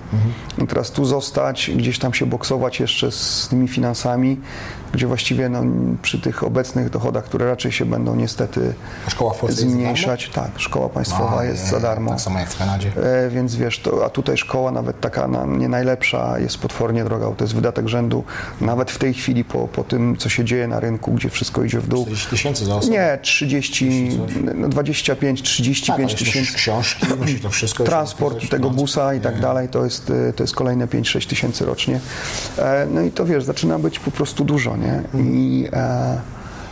[0.63, 4.39] I teraz tu zostać, gdzieś tam się boksować jeszcze z tymi finansami,
[4.93, 5.63] gdzie właściwie no,
[6.01, 8.73] przy tych obecnych dochodach, które raczej się będą niestety
[9.49, 10.29] zmniejszać.
[10.33, 12.11] Tak, szkoła państwowa A, jest nie, za darmo.
[12.11, 12.91] Tak samo jak w Kanadzie.
[13.25, 17.25] E, więc wiesz, to, a tutaj szkoła nawet taka na, nie najlepsza jest potwornie droga,
[17.25, 18.23] bo to jest wydatek rzędu,
[18.61, 21.79] nawet w tej chwili po, po tym, co się dzieje na rynku, gdzie wszystko idzie
[21.79, 22.01] w dół.
[22.03, 22.93] 40 tysięcy za osobę.
[22.93, 24.09] Nie, 30,
[24.55, 26.53] no 25, 35 tak, ale jeszcze tysięcy.
[26.53, 27.07] książki,
[27.43, 27.83] to wszystko.
[27.83, 28.75] Transport tego transport.
[28.75, 31.99] busa i tak dalej, to jest, y, to jest kolejne 5-6 tysięcy rocznie.
[32.57, 35.03] E, No i to wiesz, zaczyna być po prostu dużo, nie?
[35.13, 36.21] I, e,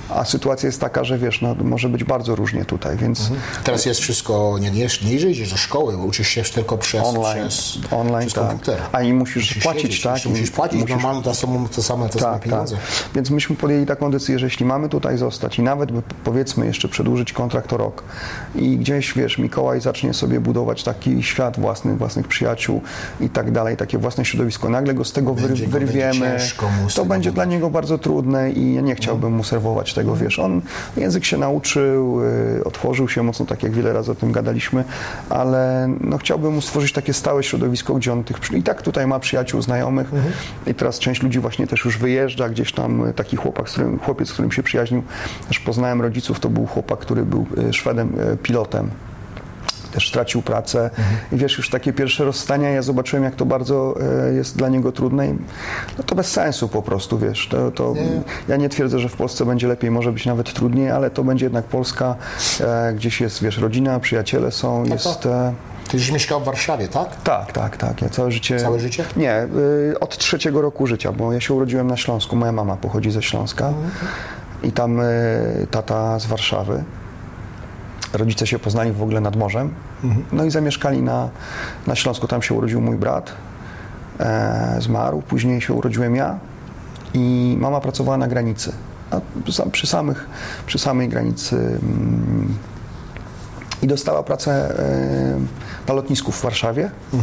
[0.10, 3.32] a sytuacja jest taka, że wiesz, no, może być bardzo różnie tutaj, więc
[3.64, 7.78] Teraz jest wszystko, nie, nie, nie idziesz do szkoły, uczysz się tylko przez, online, przez,
[7.92, 8.50] online przez tak.
[8.50, 8.82] komputer.
[8.92, 10.26] A i musisz, Musisz płacić, siedzieć, tak?
[10.26, 12.42] Musisz płacić Musisz- normalnie to samo, to same, to same Tak, tak.
[12.42, 12.78] pieniądze.
[13.16, 15.90] Więc myśmy podjęli taką decyzję, że jeśli mamy tutaj zostać i nawet
[16.24, 18.04] powiedzmy jeszcze przedłużyć kontrakt o rok
[18.56, 22.82] i gdzieś, wiesz, Mikołaj zacznie sobie budować taki świat własny, własnych przyjaciół
[23.22, 26.38] i tak dalej, takie własne środowisko, nagle go z tego Będzie będzie wyrwiemy,
[26.90, 30.40] z to będzie dla niego bardzo trudne i ja nie chciałbym mu serwować tego, wiesz,
[30.40, 30.62] on
[30.98, 34.84] język się nauczył, y, otworzył się mocno, tak jak wiele razy o tym gadaliśmy,
[35.30, 39.20] ale no chciałbym mu stworzyć takie stałe środowisko, gdzie on tych, i tak tutaj ma
[39.20, 40.12] przyjaciół, znajomych
[40.68, 44.00] i teraz część ludzi właśnie też już wyjeżdża, gdzieś tam y, taki chłopak, z którym,
[44.00, 45.04] chłopiec, z którym się przyjaźnił,
[45.48, 48.90] też poznałem rodziców, to był chłopak, który był y, Szwedem, pilotem
[49.92, 50.90] też stracił pracę
[51.32, 53.96] i wiesz, już takie pierwsze rozstania, ja zobaczyłem, jak to bardzo
[54.30, 55.34] e, jest dla niego trudne i
[55.98, 57.94] no to bez sensu po prostu, wiesz, to, to
[58.48, 61.46] ja nie twierdzę, że w Polsce będzie lepiej, może być nawet trudniej, ale to będzie
[61.46, 62.16] jednak Polska,
[62.62, 65.26] e, gdzieś jest, wiesz, rodzina, przyjaciele są, jest...
[65.26, 65.54] E,
[65.90, 67.22] Ty już mieszkał w Warszawie, tak?
[67.22, 68.60] tak, tak, tak, ja całe życie...
[68.60, 69.06] Całe życie?
[69.18, 69.48] Nie,
[69.92, 73.22] y, od trzeciego roku życia, bo ja się urodziłem na Śląsku, moja mama pochodzi ze
[73.22, 73.74] Śląska
[74.64, 76.84] i tam y, tata z Warszawy.
[78.14, 79.74] Rodzice się poznali w ogóle nad morzem,
[80.32, 81.30] no i zamieszkali na,
[81.88, 82.28] na Śląsku.
[82.28, 83.32] Tam się urodził mój brat,
[84.20, 86.40] e, zmarł, później się urodziłem ja
[87.14, 88.72] i mama pracowała na granicy.
[89.72, 90.30] Przy, samych,
[90.66, 92.54] przy samej granicy mm,
[93.82, 96.92] i dostała pracę e, na lotnisku w Warszawie.
[97.14, 97.18] E,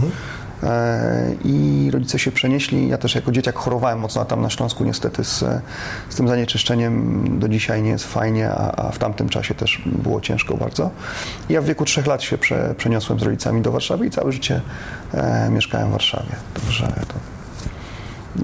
[1.45, 2.88] I rodzice się przenieśli.
[2.88, 5.45] Ja też jako dzieciak chorowałem mocno, a tam na Śląsku niestety z,
[6.09, 10.21] z tym zanieczyszczeniem do dzisiaj nie jest fajnie, a, a w tamtym czasie też było
[10.21, 10.90] ciężko bardzo.
[11.49, 14.33] I ja w wieku trzech lat się prze, przeniosłem z rodzicami do Warszawy i całe
[14.33, 14.61] życie
[15.14, 16.33] e, mieszkałem w Warszawie.
[16.55, 17.14] Także to,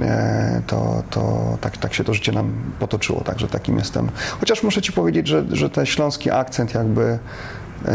[0.05, 4.11] e, to, to tak, tak się to życie nam potoczyło, także takim jestem.
[4.41, 7.19] Chociaż muszę Ci powiedzieć, że, że ten śląski akcent jakby e,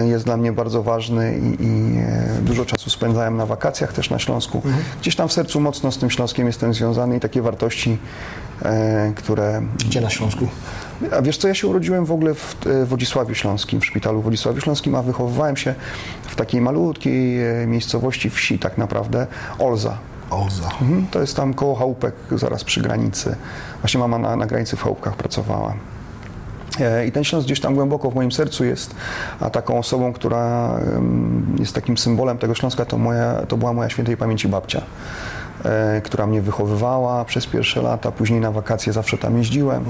[0.05, 4.19] jest dla mnie bardzo ważny i, i e, dużo czasu spędzałem na wakacjach też na
[4.19, 4.61] Śląsku.
[5.01, 7.97] Gdzieś tam w sercu mocno z tym Śląskiem jestem związany i takie wartości,
[8.61, 9.61] e, które...
[9.85, 10.47] Gdzie na Śląsku?
[11.17, 14.23] A wiesz co, ja się urodziłem w ogóle w e, Wodzisławiu Śląskim, w szpitalu w
[14.23, 15.75] Wodzisławiu Śląskim, a wychowywałem się
[16.27, 19.27] w takiej malutkiej e, miejscowości wsi tak naprawdę,
[19.59, 19.97] Olza.
[20.29, 20.69] Olza.
[20.81, 23.35] Mhm, To jest tam koło chałupek, zaraz przy granicy.
[23.81, 25.73] Właśnie mama na, na granicy w chałupkach pracowała.
[26.81, 28.95] E, I ten Śląsk gdzieś tam głęboko w moim sercu jest,
[29.39, 30.71] a taką osobą, która
[31.59, 34.81] jest takim symbolem tego Śląska, to, moja, to była moja świętej pamięci babcia,
[35.65, 39.85] e, która mnie wychowywała przez pierwsze lata, później na wakacje zawsze tam jeździłem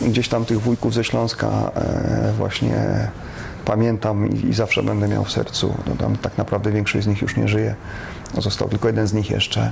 [0.00, 3.08] i gdzieś tam tych wujków ze Śląska e, właśnie
[3.64, 5.74] pamiętam i, zawsze będę miał w sercu.
[5.86, 7.74] No, tam tak naprawdę większość z nich już nie żyje.
[8.38, 9.70] Został tylko jeden z nich jeszcze.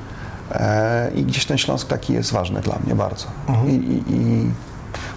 [1.14, 3.26] I gdzieś ten Śląsk taki jest ważny dla mnie bardzo.
[3.66, 4.50] I, i, I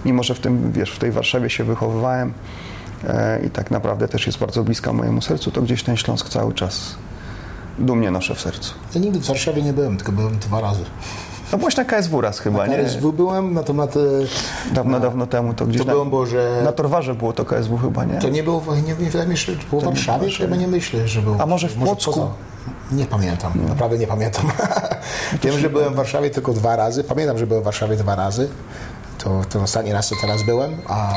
[0.05, 2.34] mimo, że w tym, wiesz, w tej Warszawie się wychowywałem
[3.07, 6.53] e, i tak naprawdę też jest bardzo bliska mojemu sercu, to gdzieś ten Śląsk cały
[6.53, 6.95] czas
[7.79, 8.73] dumnie noszę w sercu.
[8.95, 10.84] Ja nigdy w Warszawie nie byłem, tylko byłem dwa razy.
[11.51, 12.84] No byłeś na KSW raz chyba, Na nie?
[12.84, 13.95] KSW byłem, na temat...
[13.97, 13.99] e,
[14.73, 16.62] Dawno, dawno temu to gdzieś To na, byłem, bo że...
[16.63, 18.19] na Torwarze było to KSW chyba, nie?
[18.19, 20.67] To nie było, nie, nie wydaje mi się, że było w Warszawie, to chyba nie
[20.67, 21.36] myślę, że było.
[21.39, 22.12] A może w Płocku?
[22.12, 22.27] poza-
[22.91, 24.45] Nie pamiętam, naprawdę nie pamiętam.
[25.43, 27.03] Wiem, że byłem w Warszawie tylko dwa razy.
[27.03, 28.49] Pamiętam, że byłem w Warszawie dwa razy.
[29.23, 31.13] To, to ostatni raz, to teraz byłem, a,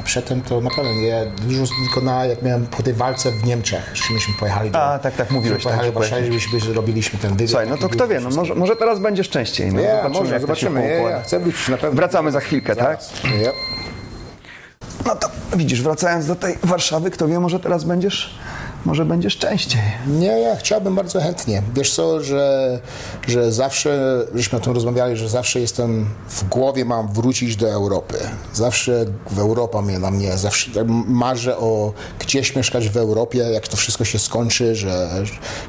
[0.00, 3.90] a przedtem to naprawdę nie, dużo tylko na, jak miałem po tej walce w Niemczech,
[3.94, 4.82] żeśmy pojechali do...
[4.82, 7.50] A, tak, tak, mówiłeś, Pojechali tak, do Warszawy, żebyśmy robiliśmy ten wywiad.
[7.50, 9.72] Słuchaj, no to kto wie, no może, może teraz będziesz częściej.
[9.72, 10.80] No, Nie, zobaczymy, może, zobaczymy.
[10.80, 11.16] Poukłada.
[11.16, 11.96] ja chcę wrócić na pewno.
[11.96, 13.00] Wracamy za chwilkę, tak?
[13.24, 13.50] Nie.
[15.06, 18.38] No to widzisz, wracając do tej Warszawy, kto wie, może teraz będziesz,
[18.86, 19.80] może będziesz częściej.
[20.06, 21.62] Nie, ja chciałbym bardzo chętnie.
[21.74, 22.80] Wiesz co, że,
[23.26, 28.18] że zawsze, żeśmy o tym rozmawiali, że zawsze jestem, w głowie mam wrócić do Europy.
[28.52, 30.70] Zawsze w Europa mnie na mnie, zawsze
[31.06, 35.10] marzę o gdzieś mieszkać w Europie, jak to wszystko się skończy, że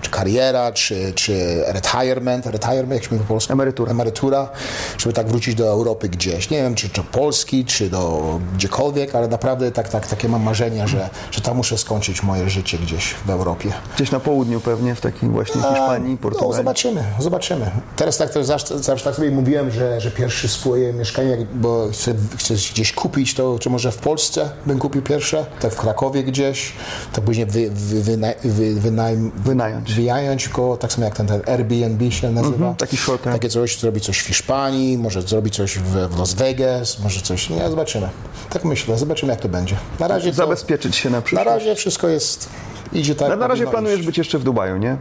[0.01, 3.53] czy kariera, czy, czy retirement, retirement, jak się mówi po polsku?
[3.53, 3.91] Emerytura.
[3.91, 4.49] Emerytura,
[4.97, 6.49] żeby tak wrócić do Europy gdzieś.
[6.49, 10.87] Nie wiem, czy do Polski, czy do gdziekolwiek, ale naprawdę tak, tak, takie mam marzenia,
[10.87, 13.73] że, że tam muszę skończyć moje życie gdzieś gdzieś w Europie.
[13.95, 16.55] Gdzieś na południu pewnie, w takiej właśnie Hiszpanii, No, Portugalii.
[16.55, 17.71] zobaczymy, zobaczymy.
[17.95, 22.13] Teraz tak, to zawsze, zawsze tak sobie mówiłem, że, że pierwsze swoje mieszkanie, bo chcę,
[22.37, 26.73] chcę gdzieś kupić, to czy może w Polsce bym kupił pierwsze, tak w Krakowie gdzieś,
[27.13, 29.93] to później wy, wy, wyna, wy, wynajm, Wynająć.
[29.93, 32.73] wynająć go, tak samo jak ten, ten Airbnb się nazywa.
[32.77, 33.35] taki short term.
[33.35, 37.49] Takie coś, zrobić coś w Hiszpanii, może zrobić coś w, w Las Vegas, może coś,
[37.49, 38.09] nie, zobaczymy.
[38.49, 39.75] Tak myślę, zobaczymy jak to będzie.
[39.99, 41.47] Na razie to, Zabezpieczyć się na na przyszłość.
[41.47, 42.49] razie wszystko jest,
[42.93, 43.29] idzie tak.
[43.29, 44.07] Na, na razie planujesz iść.
[44.07, 44.97] być jeszcze w Dubaju, nie?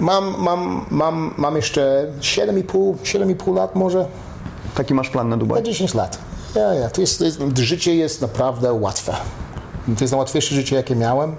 [0.00, 4.06] Mam, mam, mam, mam jeszcze 7,5 7,5 lat może,
[4.74, 5.62] Taki masz plan na na Dubaj?
[5.62, 6.18] 10 lat.
[6.54, 6.90] Ja, ja.
[6.90, 9.12] To jest, to jest, życie jest naprawdę łatwe.
[9.98, 11.36] To jest najłatwiejsze życie, jakie miałem,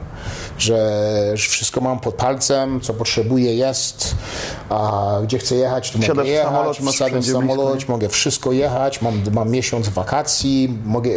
[0.58, 4.16] że wszystko mam pod palcem, co potrzebuję jest,
[4.70, 9.22] a gdzie chcę jechać, to mogę jechać, samolot, masz w samolot, mogę wszystko jechać, mam,
[9.34, 11.10] mam miesiąc wakacji, mogę,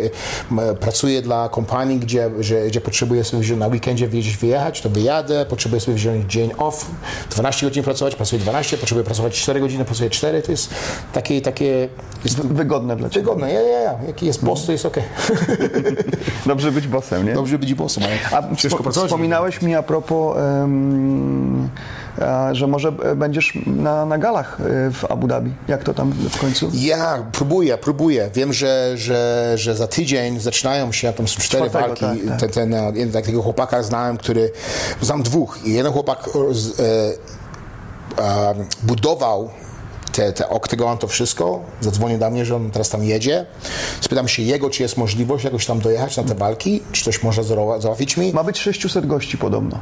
[0.80, 5.46] pracuję dla kompanii, gdzie, że, gdzie potrzebuję sobie wziąć na weekendzie gdzieś wyjechać, to wyjadę,
[5.46, 6.86] potrzebuję sobie wziąć dzień off,
[7.30, 10.70] 12 godzin pracować, pracuję 12, potrzebuję pracować 4 godziny, pracuję 4, to jest
[11.12, 11.88] takie, takie
[12.24, 13.24] jest Wygodne dla Ciebie.
[13.24, 13.98] wygodne, ja, ja, ja.
[14.06, 15.02] jaki jest boss, to jest okej.
[16.46, 17.34] Dobrze być bossem, nie?
[17.34, 19.10] Dobrze być bossem, ale A ciężko pracować.
[19.10, 21.68] wspominałeś mi a propos, em,
[22.20, 25.52] a, że może będziesz na, na galach e, w Abu Dhabi.
[25.68, 26.70] Jak to tam w końcu?
[26.74, 28.30] Ja próbuję, próbuję.
[28.34, 32.20] Wiem, że, że, że za tydzień zaczynają się, tam są cztery Czwartego, walki.
[32.28, 32.52] tak, tak.
[32.52, 34.50] Ten, ten, takiego chłopaka znałem, który,
[35.00, 36.84] znam dwóch i jeden chłopak z, e,
[38.22, 39.50] e, budował
[40.12, 41.60] te, te oktagon, to wszystko.
[41.80, 43.46] Zadzwonił do mnie, że on teraz tam jedzie.
[44.00, 47.44] Spytam się jego, czy jest możliwość jakoś tam dojechać na te walki, czy coś może
[47.78, 48.32] załatwić mi.
[48.32, 49.78] Ma być 600 gości podobno.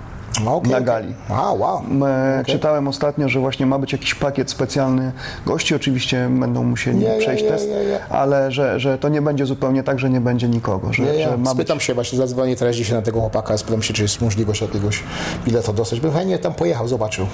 [0.46, 1.14] Okej, na gali.
[1.28, 1.82] A, wow.
[2.06, 5.12] E, Czytałem ostatnio, że właśnie ma być jakiś pakiet specjalny.
[5.46, 7.68] Gości oczywiście będą musieli przejść test,
[8.10, 10.92] ale że, że to nie będzie zupełnie tak, że nie będzie nikogo.
[10.92, 13.94] Że, że ma być Spytam się, właśnie zadzwonię teraz dzisiaj na tego chłopaka, spytam się,
[13.94, 15.02] czy jest możliwość jakiegoś
[15.44, 16.00] biletu dostać.
[16.00, 17.26] Bym chętnie tam pojechał, zobaczył.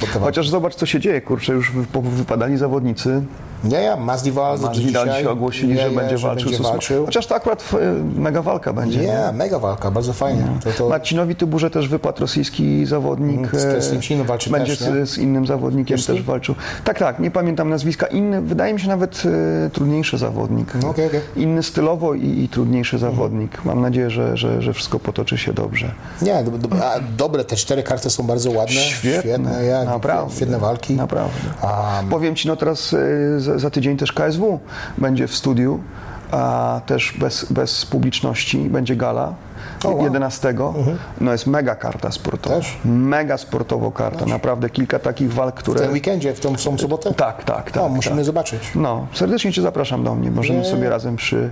[0.00, 3.22] Walki- Chociaż zobacz, co się dzieje, kurczę, już wypadali zawodnicy.
[3.64, 7.06] Nie, ja, Masvidal Masvidal dzisiaj ogłosili, że będzie że walczył będzie walczył.
[7.06, 8.98] Chociaż to akurat e, mega walka będzie.
[8.98, 9.06] nie?
[9.06, 10.42] Nie, mega walka, bardzo fajnie.
[10.64, 13.40] To, to, Marcinowi Tyburze też wypadł rosyjski zawodnik.
[13.40, 16.54] Mhm, z e, walczy Będzie też, z, z innym zawodnikiem też walczył.
[16.84, 18.06] Tak, tak, nie pamiętam nazwiska.
[18.06, 19.22] Inny, wydaje mi się nawet
[19.66, 20.74] e, trudniejszy zawodnik.
[20.82, 21.20] No, okej, okej.
[21.36, 23.64] Inny stylowo i, i trudniejszy zawodnik.
[23.64, 25.94] Mam nadzieję, że, że, że wszystko potoczy się dobrze.
[26.22, 28.74] nie, do, do, a, dobre, te cztery karty są bardzo ładne.
[28.74, 30.36] Świetne, ja, naprawdę.
[30.36, 30.94] Świetne walki.
[30.94, 31.38] Naprawdę.
[31.62, 34.60] A, Powiem Ci, no teraz e, za, za tydzień też KSW
[34.98, 35.80] będzie w studiu,
[36.30, 39.34] a też bez, bez publiczności, będzie gala.
[39.84, 40.04] O, wow.
[40.04, 40.54] 11.
[41.20, 42.56] No jest mega karta sportowa.
[42.56, 42.78] Też?
[42.84, 44.26] Mega sportowo karta.
[44.26, 45.80] Naprawdę kilka takich walk, w które...
[45.80, 47.14] tym weekendzie, w tą, w tą sobotę?
[47.14, 47.76] Tak, tak, tak.
[47.82, 48.24] No, musimy tak.
[48.24, 48.60] zobaczyć.
[48.74, 50.30] No, serdecznie Cię zapraszam do mnie.
[50.30, 50.64] Możemy Nie.
[50.64, 51.50] sobie razem przy,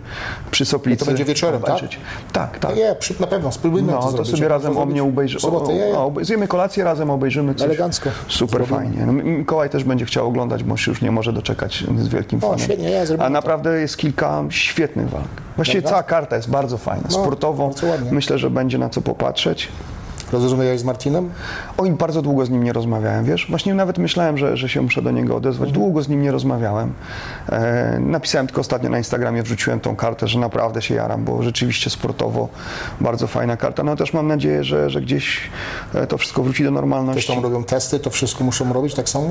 [0.50, 1.70] przy Soplicy To będzie wieczorem, tak?
[1.70, 2.00] obejrzeć.
[2.32, 2.76] Tak, tak.
[2.76, 5.40] Nie, przy, na pewno, spróbujmy No, to to sobie razem o mnie obejrzymy.
[5.40, 6.24] W.
[6.24, 7.66] Zjemy kolację, razem obejrzymy coś.
[7.66, 8.10] Elegancko.
[8.28, 8.78] Super Zrobimy.
[8.78, 9.06] fajnie.
[9.06, 12.58] No, Mikołaj też będzie chciał oglądać, bo już nie może doczekać z wielkim O, fanem.
[12.58, 13.30] świetnie, ja A to.
[13.30, 15.28] naprawdę jest kilka świetnych walk.
[15.60, 17.08] Właściwie cała karta jest bardzo fajna.
[17.10, 17.70] No, Sportowo
[18.10, 19.68] myślę, że będzie na co popatrzeć.
[20.32, 21.30] Rozmawiałeś z Martinem?
[21.78, 23.46] Oj, bardzo długo z nim nie rozmawiałem, wiesz?
[23.50, 25.68] Właśnie nawet myślałem, że, że się muszę do niego odezwać.
[25.68, 25.84] Mhm.
[25.84, 26.92] Długo z nim nie rozmawiałem.
[27.52, 31.90] E, napisałem tylko ostatnio na Instagramie, wrzuciłem tą kartę, że naprawdę się jaram, bo rzeczywiście
[31.90, 32.48] sportowo
[33.00, 33.82] bardzo fajna karta.
[33.82, 35.40] No też mam nadzieję, że, że gdzieś
[35.94, 37.32] e, to wszystko wróci do normalności.
[37.34, 39.30] tam robią testy, to wszystko muszą robić tak samo?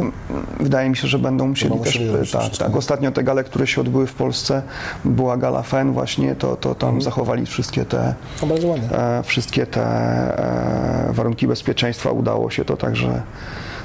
[0.59, 1.79] Wydaje mi się, że będą musieli też.
[1.85, 2.75] musieli robić tak, tak.
[2.75, 4.61] Ostatnio te gale, które się odbyły w Polsce,
[5.05, 7.01] była gala FEN właśnie, to, to tam Mhm.
[7.01, 8.89] zachowali wszystkie te No bardzo ładnie.
[8.97, 13.21] e, wszystkie te e, warunki bezpieczeństwa udało się to także.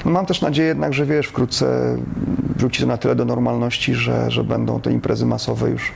[0.05, 1.97] No mam też nadzieję jednak, że wiesz, wkrótce
[2.57, 5.93] wróci to na tyle do normalności, że, że będą te imprezy masowe już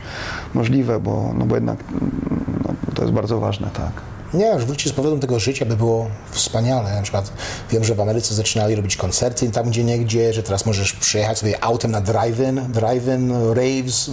[0.53, 1.77] możliwe, bo, no bo jednak
[2.67, 3.91] no, to jest bardzo ważne, tak.
[4.33, 6.95] Nie, już wrócić z powrotem tego życia by było wspaniale.
[6.95, 7.31] Na przykład
[7.71, 11.63] wiem, że w Ameryce zaczynali robić koncerty tam gdzie niegdzie, że teraz możesz przyjechać sobie
[11.63, 14.09] autem na drive-in, drive-in, raves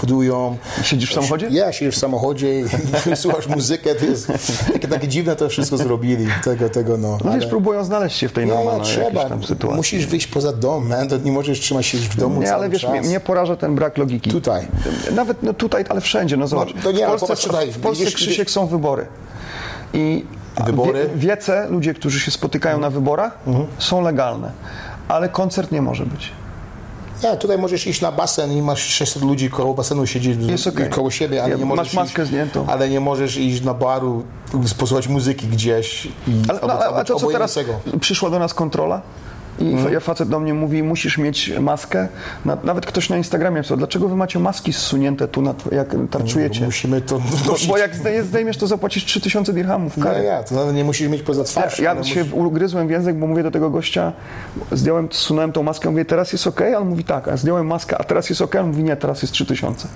[0.00, 0.56] budują.
[0.82, 1.48] Siedzisz w samochodzie?
[1.50, 2.64] Ja, siedzisz w samochodzie i
[3.16, 4.32] słuchasz muzykę, to jest
[4.72, 7.18] takie, takie dziwne to wszystko zrobili, tego, tego no.
[7.24, 9.28] No wiesz, ale- próbują znaleźć się w tej normalnej trzeba.
[9.28, 9.76] tam sytuacji.
[9.76, 11.08] Musisz wyjść poza dom, man.
[11.08, 12.90] To nie możesz trzymać się w domu Nie, ale wiesz, czas.
[12.90, 14.30] mnie, mnie poraża ten brak logiki.
[14.30, 14.66] Tutaj.
[15.14, 16.68] Nawet no, tutaj, ale wszędzie, no zobacz.
[16.82, 19.06] to nie, w Polsce, popatrz tutaj, w Polsce Krzysiek są wybory.
[19.94, 20.24] I
[20.66, 21.10] Wybory?
[21.14, 23.66] Wie, wiece, ludzie, którzy się spotykają na wyborach, Mhm.
[23.78, 24.52] są legalne.
[25.08, 26.32] Ale koncert nie może być.
[27.24, 30.90] Nie, tutaj możesz iść na basen i masz 600 ludzi koło basenu siedzieć okej.
[30.90, 32.66] koło siebie, ale Ja- nie masz możesz maskę iść, zdjętą.
[32.68, 34.24] Ale nie możesz iść na baru,
[34.78, 36.10] posłuchać muzyki gdzieś i
[36.48, 37.58] Ale, albo, no, ale, albo a to, co teraz
[38.00, 39.02] przyszła do nas kontrola,
[39.60, 42.08] I fa- facet do mnie mówi, musisz mieć maskę.
[42.44, 46.64] Na, nawet ktoś na Instagramie pisał, dlaczego wy macie maski zsunięte tu, na, jak tarczujecie?
[46.64, 47.90] Musimy to Bo, bo jak
[48.24, 50.24] zdejmiesz, to zapłacisz 3000 dirhamów Ja, kary.
[50.24, 51.78] ja, to nawet nie musisz mieć poza Ja, twarz.
[51.78, 54.12] ja ale się ugryzłem w język, bo mówię do tego gościa,
[54.72, 57.98] zdjąłem, zsunąłem tą maskę, mówię, teraz jest ok, a on mówi tak, a zdjąłem maskę,
[57.98, 59.88] a teraz jest ok, on mówi, nie, teraz jest 3000.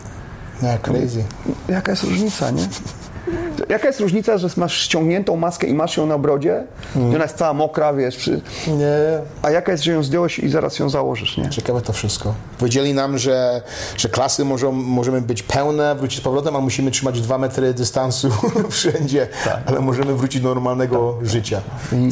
[0.62, 1.24] Nie, crazy.
[1.68, 2.62] Jaka jest różnica, nie?
[3.68, 6.64] Jaka jest różnica, że masz ściągniętą maskę i masz ją na brodzie
[6.96, 8.40] i ona jest cała mokra, wiesz, przy...
[8.66, 8.94] Nie,
[9.42, 11.50] a jaka jest, że ją zdjąłeś i zaraz ją założysz, nie?
[11.50, 12.34] Ciekawe to wszystko.
[12.58, 13.62] Powiedzieli nam, że,
[13.96, 18.30] że klasy możemy być pełne, wrócić z powrotem, a musimy trzymać dwa metry dystansu
[18.70, 19.28] wszędzie,
[19.66, 21.60] ale możemy wrócić do normalnego życia.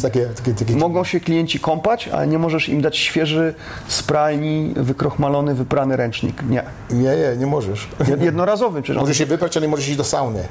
[0.03, 3.55] Takie, takie, takie, Mogą się klienci kąpać, ale nie możesz im dać świeży,
[3.89, 6.43] z pralni, wykrochmalony, wyprany ręcznik.
[6.49, 6.63] Nie.
[6.91, 7.89] Nie, nie, nie możesz.
[8.01, 9.01] Jed- Jednorazowy przecież.
[9.01, 10.43] Możesz się wyprać, ale nie możesz iść do sauny.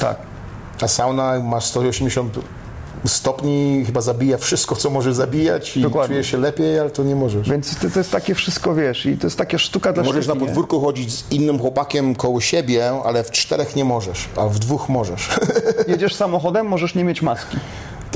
[0.00, 0.16] Tak.
[0.82, 2.38] A sauna ma 180
[3.04, 6.14] stopni, chyba zabija wszystko, co może zabijać i Dokładnie.
[6.14, 7.50] czujesz się lepiej, ale to nie możesz.
[7.50, 10.34] Więc to, to jest takie wszystko, wiesz, i to jest taka sztuka dla Możesz na
[10.34, 10.40] nie?
[10.40, 14.88] podwórku chodzić z innym chłopakiem koło siebie, ale w czterech nie możesz, a w dwóch
[14.88, 15.28] możesz.
[15.88, 17.56] Jedziesz samochodem, możesz nie mieć maski,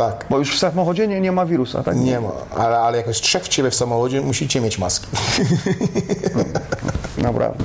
[0.01, 0.27] tak.
[0.31, 1.97] bo już w samochodzie nie, nie ma wirusa, tak?
[1.97, 5.07] Nie ma, ale, ale jak jest trzech w ciebie w samochodzie, musicie mieć maski.
[7.19, 7.65] Naprawdę.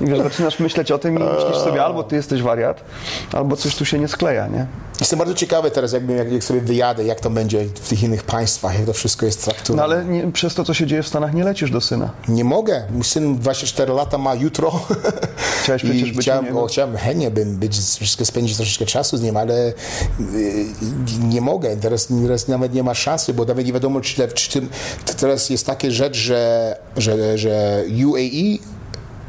[0.00, 2.84] Wiesz, zaczynasz myśleć o tym i myślisz sobie, albo ty jesteś wariat,
[3.32, 4.66] albo coś tu się nie skleja, nie?
[5.00, 8.74] Jestem bardzo ciekawy teraz, jakby, jak, sobie wyjadę, jak to będzie w tych innych państwach,
[8.74, 9.82] jak to wszystko jest No traktowane.
[9.82, 12.10] ale nie, przez to, co się dzieje w Stanach, nie lecisz do syna.
[12.28, 12.82] Nie mogę.
[12.90, 14.80] Mój syn 24 lata ma jutro.
[15.62, 17.76] Chciałeś przecież I być chciałem, o, chciałem chętnie bym być,
[18.26, 19.74] spędzić troszeczkę czasu z nim, ale y,
[21.28, 21.69] nie mogę.
[21.76, 24.68] Teraz, teraz nawet nie ma szansy, bo nawet nie wiadomo, czy, czy tym,
[25.20, 28.58] teraz jest taka rzecz, że, że, że UAE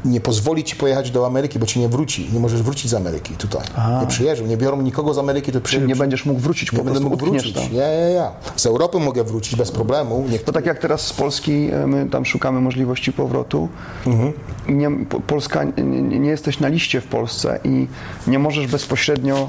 [0.04, 2.28] nie pozwoli ci pojechać do Ameryki, bo ci nie wróci.
[2.32, 3.62] Nie możesz wrócić z Ameryki tutaj.
[4.00, 5.88] Nie przyjeżdżą, nie biorą nikogo z Ameryki, to przyjeżdżą.
[5.88, 7.54] nie będziesz mógł wrócić, po nie będę prostu mógł wrócić.
[7.54, 7.64] tam.
[7.72, 8.30] Ja, ja, ja.
[8.56, 10.26] Z Europy mogę wrócić bez problemu.
[10.30, 13.68] Niech To tak jak teraz z Polski, e, my tam szukamy możliwości powrotu.
[14.68, 17.86] Nie, po- Polska, nie, nie nie jesteś na liście w Polsce i
[18.26, 19.48] nie możesz bezpośrednio,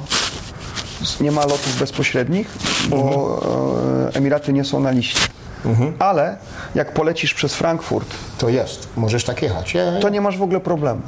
[1.22, 2.48] nie ma lotów bezpośrednich,
[2.90, 3.42] bo
[4.14, 5.20] e, Emiraty nie są na liście.
[6.00, 6.38] Ale
[6.76, 8.88] jak polecisz przez Frankfurt, to jest.
[8.98, 9.74] Możesz tak jechać.
[9.74, 11.02] Ja, ja, to nie masz w ogóle problemu.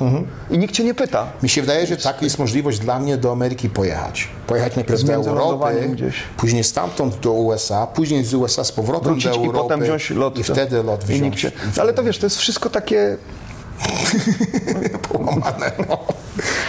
[0.52, 1.28] I nikt cię nie pyta.
[1.44, 4.28] Mi się wydaje, że taka jest możliwość dla mnie do Ameryki pojechać.
[4.48, 6.16] Pojechać najpierw Z do Europy, gdzieś.
[6.38, 10.10] później stamtąd do USA, później z USA z powrotem Wrócić do i Europy potem wziąć
[10.10, 10.38] lot.
[10.40, 11.22] i wtedy lot I wziąć.
[11.22, 13.18] nikt cię, ale to wiesz, to jest wszystko takie,
[15.10, 15.98] Połamane, no.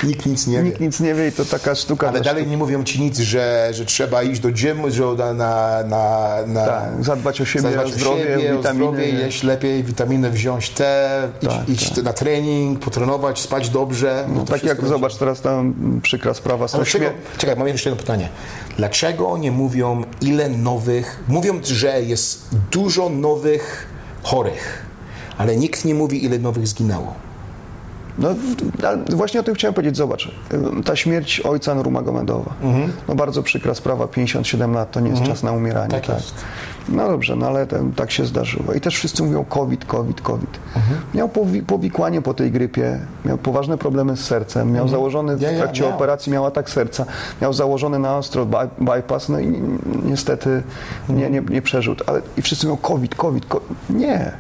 [0.03, 0.63] Nikt nic nie wie.
[0.65, 2.09] nikt nic nie wie i to taka sztuka.
[2.09, 5.83] Ale dalej nie mówią ci nic, że, że trzeba iść do gymu, że na, na,
[5.87, 8.85] na, na Tak, zadbać o siebie, zadbać o zdrowie, siebie, o witaminy.
[8.87, 14.25] zdrowie, jeść lepiej, witaminy wziąć te, Tak, iść, iść na trening, potrenować, spać dobrze.
[14.29, 18.01] No to Tak jak zobacz teraz tam przykra sprawa Ale śmier- czekaj, mam jeszcze jedno
[18.03, 18.29] pytanie.
[18.77, 21.21] Dlaczego nie mówią, ile nowych.
[21.29, 23.87] Mówią, że jest dużo nowych
[24.23, 24.86] chorych,
[25.39, 27.15] ale nikt nie mówi, ile nowych zginęło.
[28.19, 28.29] No
[29.17, 30.31] właśnie o tym chciałem powiedzieć, zobacz,
[30.85, 32.55] ta śmierć ojca Nurmagomedova,
[33.09, 35.91] no bardzo przykra sprawa, 57 lat to nie jest czas na umieranie.
[35.91, 36.35] Tak jest.
[36.89, 38.73] No dobrze, no ale ten, tak się zdarzyło.
[38.75, 40.59] I też wszyscy mówią COVID, COVID, COVID.
[41.15, 45.51] Miał powi- powikłanie po tej grypie, miał poważne problemy z sercem, miał założony w Ja,
[45.51, 45.91] ja, trakcie miał.
[45.95, 47.07] operacji, miał atak serca,
[47.43, 50.63] miał założony na ostro by- bypass, no i ni- niestety
[51.09, 51.95] nie, nie, nie przeżył.
[52.07, 53.69] Ale, I wszyscy mówią COVID, COVID, COVID.
[53.91, 54.33] Nie.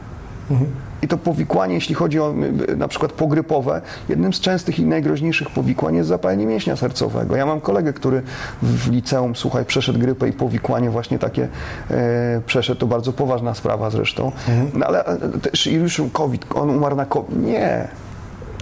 [1.06, 2.34] I to powikłanie, jeśli chodzi o
[2.76, 7.36] na przykład pogrypowe, jednym z częstych i najgroźniejszych powikłań jest zapalenie mięśnia sercowego.
[7.36, 8.22] Ja mam kolegę, który
[8.62, 11.48] w liceum, słuchaj, przeszedł grypę i powikłanie właśnie takie
[11.90, 14.32] e, przeszedł, to bardzo poważna sprawa zresztą.
[14.74, 17.42] No ale e, też już COVID, on umarł na COVID.
[17.42, 17.88] Nie,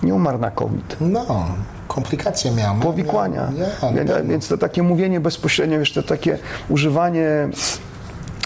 [0.03, 0.97] nie umarł na COVID.
[1.01, 1.47] No,
[1.89, 2.81] komplikacje miałem.
[2.81, 3.53] Powikłania.
[3.83, 6.39] Ja, ja, Więc- to takie mówienie bezpośrednio, to takie
[6.69, 7.49] używanie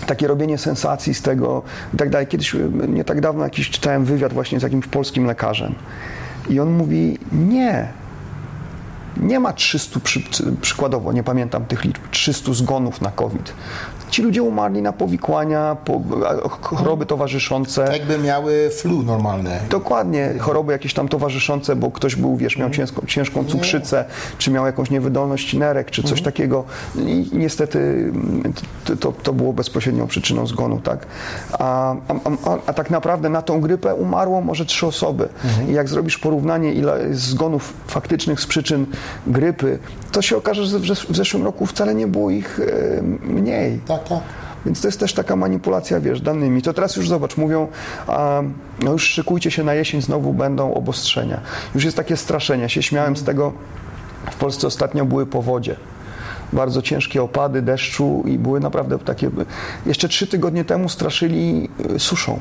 [0.09, 1.63] takie robienie sensacji z tego
[1.95, 2.27] i tak dalej.
[2.27, 5.75] Kiedyś, y, nie tak dawno, jakiś czytałem wywiad właśnie z jakimś polskim lekarzem
[6.49, 7.89] i on mówi, nie,
[9.17, 10.23] nie ma 300, przy,
[10.61, 13.53] przykładowo, nie pamiętam tych liczb, 300 zgonów na COVID.
[14.11, 16.01] Ci ludzie umarli na powikłania, po,
[16.61, 17.89] choroby towarzyszące.
[17.93, 19.61] Jakby miały flu normalne.
[19.71, 24.05] Dokładnie, choroby jakieś tam towarzyszące, bo ktoś był, wiesz, miał ciężką, ciężką cukrzycę,
[24.39, 26.65] czy miał jakąś niewydolność nerek, czy coś takiego.
[26.97, 28.53] I niestety mm,
[29.01, 31.07] to, to, było bezpośrednią przyczyną zgonu, tak?
[31.53, 35.29] A, a, a, a tak naprawdę na tą grypę umarło może trzy osoby.
[35.69, 38.87] I jak zrobisz porównanie, ile zgonów faktycznych z przyczyn
[39.27, 39.79] grypy,
[40.13, 42.61] to się okaże, że w zesz- w zeszłym roku wcale nie było ich
[43.23, 43.79] mniej.
[43.79, 44.23] Tak, tak.
[44.67, 46.63] Więc to jest też taka manipulacja, wiesz, danymi.
[46.63, 47.69] To teraz już zobacz, mówią,
[48.07, 48.43] a,
[48.83, 51.41] no już szykujcie się na jesień, znowu będą obostrzenia.
[51.75, 52.63] Już jest takie straszenie.
[52.63, 53.53] Ja się śmiałem z tego,
[54.31, 55.77] w Polsce ostatnio były powodzie.
[56.53, 59.31] bardzo ciężkie opady deszczu i były naprawdę takie.
[59.87, 62.39] Jeszcze trzy tygodnie temu straszyli y, suszą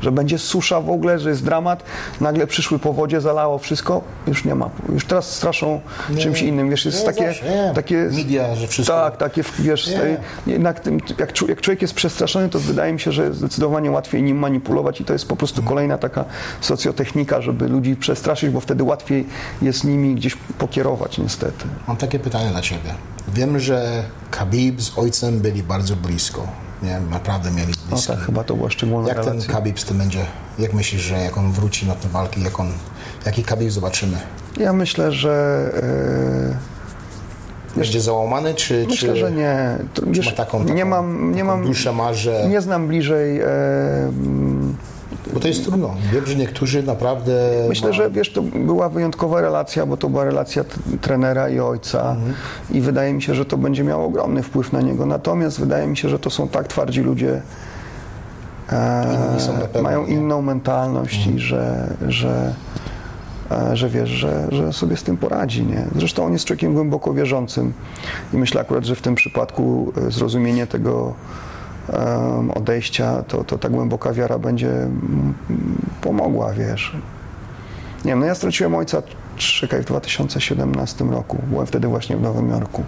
[0.00, 1.82] że będzie susza w ogóle, że jest dramat,
[2.20, 4.70] nagle przyszły powodzie, zalało wszystko, już nie ma.
[4.92, 5.80] Już teraz straszą
[6.18, 7.26] czymś innym, wiesz, jest nie, takie...
[7.26, 7.72] zawsze, nie.
[7.74, 10.52] takie Media, że wszystko- Tak, takie, wiesz, Nie.
[10.52, 14.38] jednak tym, jak, jak człowiek jest przestraszony, to wydaje mi się, że zdecydowanie łatwiej nim
[14.38, 16.24] manipulować i to jest po prostu kolejna taka
[16.60, 19.26] socjotechnika, żeby ludzi przestraszyć, bo wtedy łatwiej
[19.62, 21.64] jest nimi gdzieś pokierować niestety.
[21.88, 22.94] Mam takie pytanie dla Ciebie.
[23.28, 26.46] Wiem, że Khabib z ojcem byli bardzo blisko.
[26.82, 28.12] Nie, naprawdę mieli No blisko.
[28.12, 29.52] tak, chyba to była szczególna Jak ten relacja.
[29.52, 30.24] Khabib z tym będzie?
[30.58, 32.72] Jak myślisz, że jak on wróci na te walki, jak on,
[33.26, 34.16] jaki Khabib zobaczymy?
[34.56, 35.70] Ja myślę, że...
[37.76, 39.76] e, Będzie załamany, czy, Myślę, czy, że nie.
[39.94, 42.46] To, czy ma taką, taką, nie mam, nie taką mam, duszę ma, że...
[42.48, 43.40] nie znam bliżej.
[43.40, 44.49] Mm,
[45.34, 45.94] Bo to jest trudno.
[46.12, 47.32] Wiem, że niektórzy naprawdę...
[47.68, 50.64] myślę, ma- że wiesz, to była wyjątkowa relacja, bo to była relacja
[51.00, 52.16] trenera i ojca
[52.70, 55.06] i wydaje mi się, że to będzie miało ogromny wpływ na niego.
[55.06, 57.42] Natomiast wydaje mi się, że to są tak twardzi ludzie,
[58.72, 60.00] e, mają?
[60.00, 60.18] Mhm.
[60.18, 62.54] inną mentalność i że, że,
[63.50, 65.62] e, że wiesz, że, że sobie z tym poradzi.
[65.66, 65.84] Nie?
[65.96, 67.72] Zresztą on jest człowiekiem głęboko wierzącym
[68.32, 71.14] i myślę akurat, że w tym przypadku e, zrozumienie tego
[72.54, 75.34] odejścia, to, to ta głęboka wiara będzie mm,
[76.00, 76.96] pomogła, wiesz.
[78.04, 79.02] Nie wiem, no ja straciłem ojca,
[79.36, 81.38] czekaj, w 2017 roku.
[81.50, 82.84] Byłem wtedy właśnie w Nowym Jorku.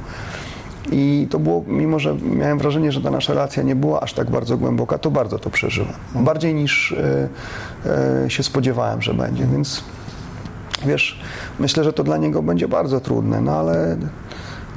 [0.93, 4.31] I to było, mimo że miałem wrażenie, że ta nasza relacja nie była aż tak
[4.31, 5.93] bardzo głęboka, to bardzo to przeżyłem.
[6.15, 7.29] Bardziej niż e,
[8.25, 9.85] e, się spodziewałem, że będzie, więc
[10.87, 11.21] wiesz,
[11.59, 13.97] myślę, że to dla niego będzie bardzo trudne, no ale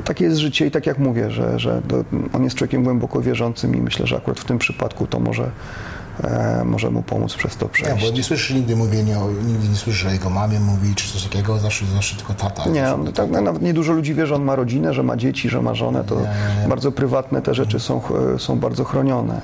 [0.04, 1.82] takie jest życie i tak jak mówię, że, że
[2.34, 5.52] on jest człowiekiem głęboko wierzącym i myślę, że akurat w tym przypadku to może,
[6.24, 8.06] e, może mu pomóc przez to przejść.
[8.06, 11.24] bo nie słyszysz nigdy mówienia, o- nigdy nie słyszysz, że jego mamie mówi, czy coś
[11.24, 12.70] takiego, zawsze, zawsze tylko tata.
[12.70, 13.42] Nie, on, tak, tata.
[13.42, 16.16] nawet niedużo ludzi wie, że on ma rodzinę, że ma dzieci, że ma żonę, to
[16.16, 16.68] Nie, nie, nie.
[16.70, 19.42] bardzo prywatne te rzeczy są, ch- są bardzo chronione.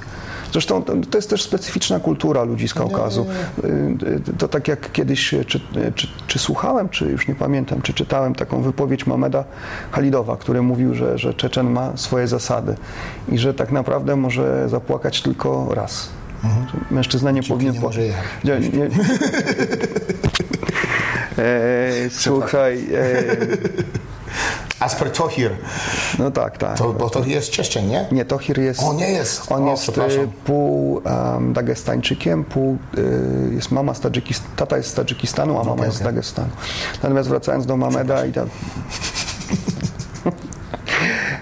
[0.52, 3.26] Zresztą to, jest też specyficzna kultura ludzi z Kaukazu.
[3.64, 7.82] Y, To tak jak kiedyś, y, czy, y, czy, czy słuchałem, czy już nie pamiętam,
[7.82, 9.44] czy czytałem taką wypowiedź Mameda
[9.92, 12.76] Halidowa, który mówił, że, że Czeczen ma swoje zasady
[13.30, 16.10] i że tak naprawdę może zapłakać tylko raz.
[16.44, 17.74] Że Mężczyzna nie powinien...
[17.74, 18.24] nie pła- może jechać.
[18.44, 18.90] Nie, nie.
[21.38, 23.24] E, słuchaj, e,
[24.82, 25.52] Asper Tohir,
[26.20, 26.78] no tak, tak.
[26.78, 28.06] to, bo to jest Czeszczyn, nie?
[28.12, 28.84] Nie, Tohir jest.
[28.84, 29.52] O, nie jest.
[29.52, 34.90] On O, jest e, pół um, Dagestańczykiem, pół e, jest mama z Tadżykistanu, tata jest
[34.90, 36.14] z Tadżykistanu, a mama okej, jest z okej.
[36.14, 36.50] Dagestanu.
[37.04, 38.50] Natomiast wracając do Mameda i tam.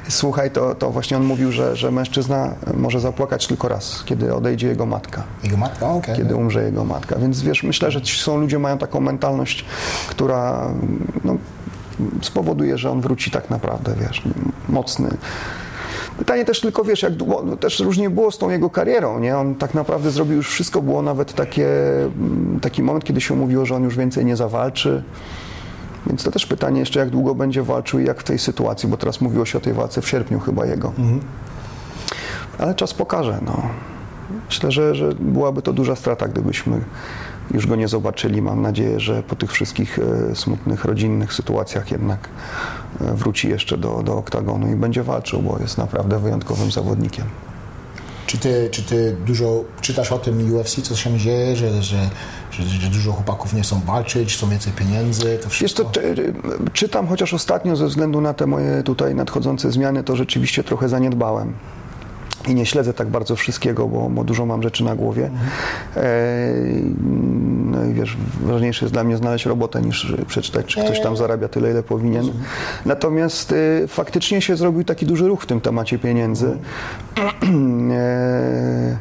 [0.09, 4.67] Słuchaj, to, to właśnie on mówił, że, że mężczyzna może zapłakać tylko raz, kiedy odejdzie
[4.67, 5.23] jego matka.
[5.43, 5.89] Jego matka?
[5.89, 6.15] Okej.
[6.15, 7.15] kiedy umrze jego matka.
[7.15, 9.65] Więc wiesz, myślę, że ci są ludzie, mają taką mentalność,
[10.09, 10.69] która
[11.23, 11.37] no,
[12.21, 14.21] spowoduje, że on wróci tak naprawdę, wiesz,
[14.69, 15.09] mocny.
[16.17, 19.37] Pytanie też tylko, wiesz, jak długo, no, też różnie było z tą jego karierą, nie?
[19.37, 21.67] On tak naprawdę zrobił już wszystko, było nawet takie,
[22.05, 25.03] mm, taki moment, kiedy się mówiło, że on już więcej nie zawalczy.
[26.07, 28.97] Więc to też pytanie jeszcze, jak długo będzie walczył i jak w tej sytuacji, bo
[28.97, 30.93] teraz mówiło się o tej walce w sierpniu chyba jego.
[32.57, 33.61] Ale czas pokaże, no.
[34.45, 36.81] Myślę, że, że byłaby to duża strata, gdybyśmy
[37.53, 38.41] już go nie zobaczyli.
[38.41, 42.29] Mam nadzieję, że po tych wszystkich e, smutnych, rodzinnych sytuacjach jednak
[43.01, 47.25] e, wróci jeszcze do, do oktagonu i będzie walczył, bo jest naprawdę wyjątkowym zawodnikiem.
[48.29, 52.09] Czy ty, czy ty dużo czytasz o tym UFC, co się dzieje, że, że,
[52.51, 55.83] że, że dużo chłopaków nie chcą walczyć, są więcej pieniędzy, to wszystko?
[55.83, 56.33] to, czy,
[56.73, 61.53] czytam, chociaż ostatnio ze względu na te moje tutaj nadchodzące zmiany, to rzeczywiście trochę zaniedbałem.
[62.47, 65.29] I nie śledzę tak bardzo wszystkiego, bo, bo dużo mam rzeczy na głowie.
[65.95, 66.01] E,
[67.65, 71.47] no i wiesz, ważniejsze jest dla mnie znaleźć robotę niż przeczytać, czy ktoś tam zarabia
[71.47, 72.31] tyle, ile powinien.
[72.85, 73.51] Natomiast
[73.83, 76.57] e, faktycznie się zrobił taki duży ruch w tym temacie pieniędzy.
[77.91, 78.97] E,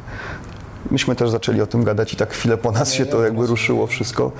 [0.91, 3.87] Myśmy też zaczęli o tym gadać i tak chwilę po nas się to jakby ruszyło
[3.87, 4.31] wszystko.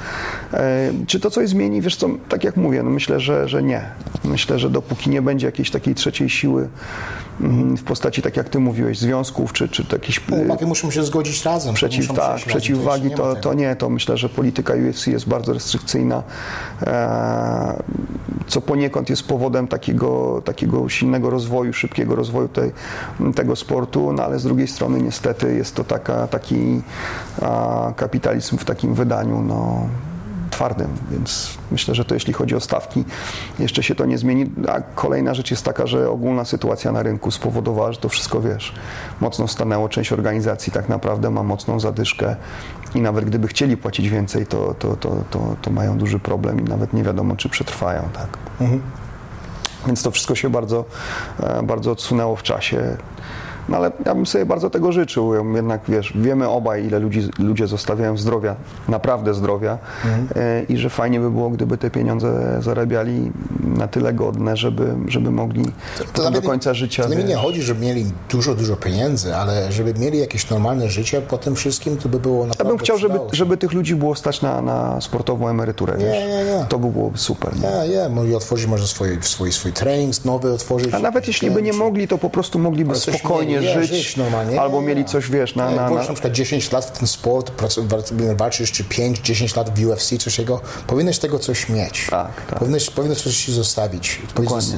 [0.54, 1.82] E, czy to coś zmieni?
[1.82, 3.82] Wiesz co, tak jak mówię, no myślę, że, że nie.
[4.24, 6.70] Myślę, że dopóki nie będzie jakiejś takiej trzeciej siły
[7.78, 11.46] w postaci, tak jak ty mówiłeś, związków, czy, czy jakichś e, Chłopaki muszą się zgodzić
[11.46, 11.74] razem.
[11.74, 13.54] Przeciw, tak, razem, przeciwwagi to, to tego.
[13.54, 16.24] nie, to myślę, że polityka UFC jest bardzo restrykcyjna,
[16.82, 17.84] e,
[18.48, 22.72] co poniekąd jest powodem takiego, takiego silnego rozwoju, szybkiego rozwoju tej,
[23.36, 26.82] tego sportu, no ale z drugiej strony niestety jest to taka, taki
[27.96, 29.88] kapitalizm w takim wydaniu, no
[30.50, 33.04] twardym, więc myślę, że to jeśli chodzi o stawki,
[33.60, 34.52] jeszcze się to nie zmieni.
[34.68, 38.74] A kolejna rzecz jest taka, że ogólna sytuacja na rynku spowodowała, że to wszystko, wiesz,
[39.22, 39.90] mocno stanęło.
[39.90, 42.36] Część organizacji tak naprawdę ma mocną zadyszkę
[42.96, 46.64] i nawet gdyby chcieli płacić więcej, to, to, to, to, to mają duży problem i
[46.64, 48.38] nawet nie wiadomo, czy przetrwają, tak.
[49.88, 50.86] Więc to wszystko się bardzo,
[51.40, 52.98] e, bardzo odsunęło w czasie.
[53.70, 55.34] No ale ja bym sobie bardzo tego życzył.
[55.34, 58.56] Ja Jednak wiesz, wiemy obaj, ile ludzi, ludzie zostawiają zdrowia,
[58.88, 59.78] naprawdę zdrowia
[60.36, 63.32] e, i że fajnie by było, gdyby te pieniądze zarabiali
[63.64, 65.64] na tyle godne, żeby, żeby mogli
[65.98, 67.04] potem do nawet nie- końca życia.
[67.04, 71.22] To mi nie chodzi, żeby mieli dużo, dużo pieniędzy, ale żeby mieli jakieś normalne życie
[71.22, 74.16] po tym wszystkim, to by było ja naprawdę bym chciał, żeby, żeby tych ludzi było
[74.16, 75.98] stać na, na sportową emeryturę.
[75.98, 76.08] Wiesz?
[76.08, 76.66] Nie, nie, nie.
[76.70, 77.56] To by byłoby super.
[77.56, 77.68] nie?
[77.68, 80.94] Ja, ja, może otworzyć może swój, swój, swój trening nowy otworzyć.
[80.94, 84.82] A nawet jeśli by nie mogli, to po prostu mogliby spokojnie żyć, żyć normalnie, albo
[84.82, 85.72] mieli coś, wiesz, na...
[85.72, 87.52] Na, na na przykład 10 lat w ten sport,
[88.36, 92.08] walczysz czy 5, 10 lat w UFC, coś takiego, powinieneś tego coś mieć.
[92.10, 92.60] Tak, tak.
[92.60, 94.22] Powinieneś, powinieneś coś ci zostawić.
[94.36, 94.76] Dokładnie.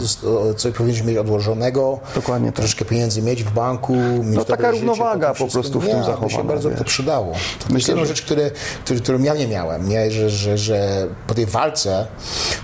[0.57, 2.55] Coś powinieneś mieć odłożonego, Dokładnie tak.
[2.55, 5.97] troszkę pieniędzy mieć w banku, mieć No, taka życie równowaga tym po prostu w tym
[5.97, 6.77] nie, zachowana, Mi się bardzo wiesz.
[6.79, 7.33] to przydało.
[7.67, 8.51] To jest jedna że- rzecz, które,
[8.85, 10.11] które, którą ja nie miałem, nie?
[10.11, 12.07] Że, że, że po tej walce,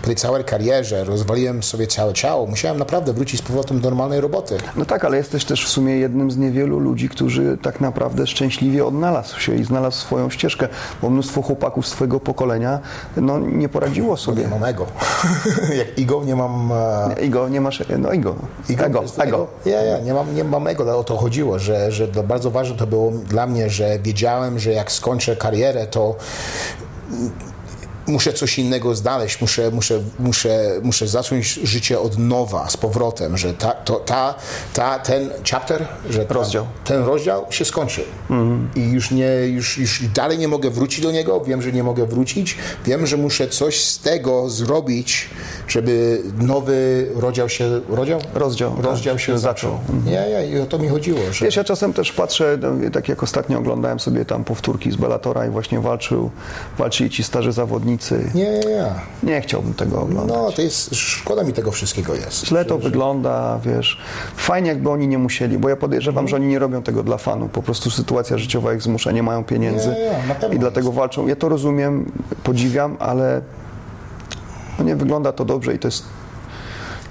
[0.07, 2.45] tej całej karierze rozwaliłem sobie całe ciało.
[2.45, 4.57] Musiałem naprawdę wrócić z powrotem do normalnej roboty.
[4.75, 8.85] No tak, ale jesteś też w sumie jednym z niewielu ludzi, którzy tak naprawdę szczęśliwie
[8.85, 10.67] odnalazł się i znalazł swoją ścieżkę,
[11.01, 12.79] bo mnóstwo chłopaków z twojego pokolenia
[13.17, 14.43] no, nie poradziło sobie.
[14.43, 14.85] Nie mam ego.
[15.79, 16.71] Jak Igo nie mam...
[17.17, 17.83] e, Igo, nie masz...
[17.99, 18.35] No Igo.
[18.69, 19.47] Ego, Ego, jest ego.
[19.65, 22.77] Ja, ja, nie mam, nie mam ego, ale o to chodziło, że, że bardzo ważne
[22.77, 26.15] to było dla mnie, że wiedziałem, że jak skończę karierę, to
[28.07, 33.53] muszę coś innego znaleźć, muszę, muszę, muszę, muszę zacząć życie od nowa, z powrotem, że
[33.53, 34.35] ta, to, ta,
[34.73, 36.65] ta, ten chapter, że ta, Rozdział.
[36.85, 38.03] ten rozdział się skończy.
[38.75, 42.05] I już, nie, już, już dalej nie mogę wrócić do niego, wiem, że nie mogę
[42.05, 45.29] wrócić, wiem, że muszę coś z tego zrobić,
[45.67, 48.19] żeby nowy rozdział się, rozdział?
[48.33, 49.71] Rozdział, tak, rozdział się się zaczął.
[49.71, 50.13] zaczął.
[50.13, 53.23] Ja, ja, o to mi chodziło, że Wiesz, ja czasem też patrzę, no, tak jak
[53.23, 56.31] ostatnio oglądałem sobie tam powtórki z Bellatora i właśnie walczył,
[56.77, 57.96] walczyli ci starzy zawodnicy.
[58.35, 58.85] Nie, nie, nie.
[59.23, 60.37] Nie chciałbym tego oglądać.
[60.37, 62.45] No, to jest, szkoda mi tego wszystkiego jest.
[62.45, 64.01] Źle to wygląda, wiesz.
[64.35, 66.27] Fajnie, jakby oni nie musieli, bo ja podejrzewam, Mhm.
[66.27, 67.49] że oni nie robią tego dla fanu.
[67.49, 70.97] Po prostu sytuacja życiowa ich zmusza, nie mają pieniędzy Nie, nie, i dlatego jest.
[70.99, 71.27] walczą.
[71.27, 72.11] Ja to rozumiem,
[72.43, 73.41] podziwiam, ale
[74.79, 76.03] no nie wygląda to dobrze i to jest.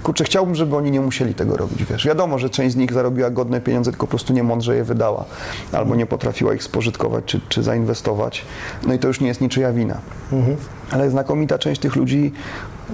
[0.07, 2.05] Kurczę, chciałbym, żeby oni nie musieli tego robić, wiesz.
[2.05, 5.25] Wiadomo, że część z nich zarobiła godne pieniądze, tylko po prostu niemądrze je wydała.
[5.71, 8.45] Albo nie potrafiła ich spożytkować, czy, czy zainwestować.
[8.87, 9.97] No i to już nie jest niczyja wina.
[10.31, 10.57] Mhm.
[10.91, 12.31] Ale znakomita część tych ludzi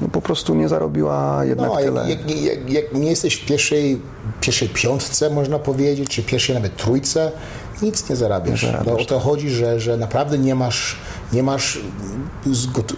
[0.02, 2.10] no, po prostu nie zarobiła jednak No, tyle.
[2.10, 4.02] jak, jak, jak, jak nie jesteś w pierwszej,
[4.42, 7.32] pierwszej piątce, można powiedzieć, czy pierwszej nawet trójce,
[7.82, 8.64] nic nie zarabiasz.
[8.64, 10.96] Nie zarabiasz, No, o to chodzi, że, że naprawdę nie masz,
[11.34, 11.80] nie masz,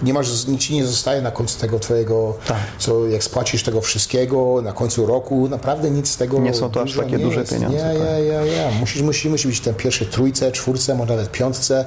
[0.04, 2.58] nie masz, nic ci nie zostaje na końcu tego twojego, Tak.
[2.80, 6.82] co jak spłacisz tego wszystkiego na końcu roku, naprawdę nic z tego Nie są to
[6.82, 7.52] aż takie duże jest.
[7.54, 8.72] pieniądze, Ja, ja, ja, ja.
[8.80, 11.86] Musisz, musi, musi być w tej pierwszej trójce, czwórce, może nawet piątce.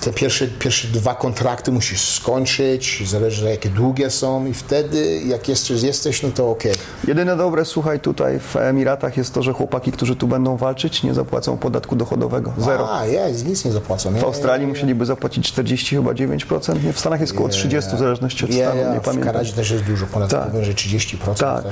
[0.00, 5.74] Te pierwsze, pierwsze dwa kontrakty musisz skończyć, zależy jakie długie są i wtedy jak jeszcze
[5.74, 6.72] jesteś, no to okej.
[7.08, 11.14] Jedyne dobre, słuchaj, tutaj w Emiratach jest to, że chłopaki, którzy tu będą walczyć, nie
[11.14, 12.52] zapłacą podatku dochodowego.
[12.58, 12.92] Zero.
[12.98, 14.14] A, jest, nic nie zapłacą.
[14.14, 16.92] W Australii musieliby zapłacić 40 chyba 9%, nie?
[16.92, 19.32] w Stanach jest około 30 w zależności od stanu, nie w pamiętam.
[19.32, 20.50] Kanadzie też jest dużo, ponad Tak.
[20.50, 21.34] powyżej 30%.
[21.34, 21.64] Tak,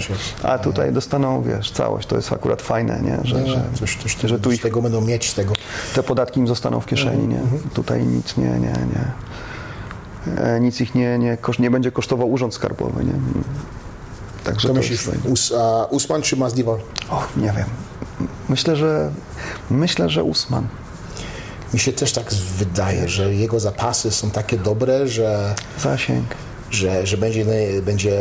[0.43, 3.19] a tutaj dostaną, wiesz, całość, to jest akurat fajne, nie?
[3.25, 5.53] Że, że, Coś, coś, że tu ich, tego będą mieć z tego.
[5.95, 7.41] te podatki im zostaną w kieszeni, nie?
[7.41, 9.05] Mhm, Tutaj nic nie, nie, nie.
[10.43, 13.13] E, Nic ich nie, nie, nie będzie kosztował urząd skarbowy, nie?
[14.45, 15.09] Także Co to myślisz.
[15.29, 16.79] Us, a, Usman czy Masdiwal?
[17.11, 17.67] Och, nie wiem.
[18.49, 19.11] Myślę, że
[19.71, 20.67] myślę, że Usman.
[21.75, 26.25] Mi się też tak wydaje, że jego zapasy są takie dobre, że Zasięg.
[26.70, 27.45] że, że będzie,
[27.83, 28.20] będzie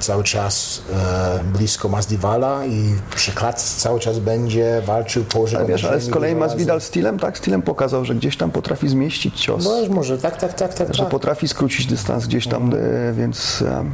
[0.00, 5.58] cały czas e, blisko Masdiwala i przy klatce cały czas będzie walczył położenie.
[5.64, 9.40] Ale wiesz, ale z kolei Masvidal stylem, tak, stylem pokazał, że gdzieś tam potrafi zmieścić
[9.40, 10.94] cios, No może, tak, tak, tak, tak.
[10.94, 11.10] że tak.
[11.10, 13.90] potrafi skrócić dystans gdzieś tam, e, więc em,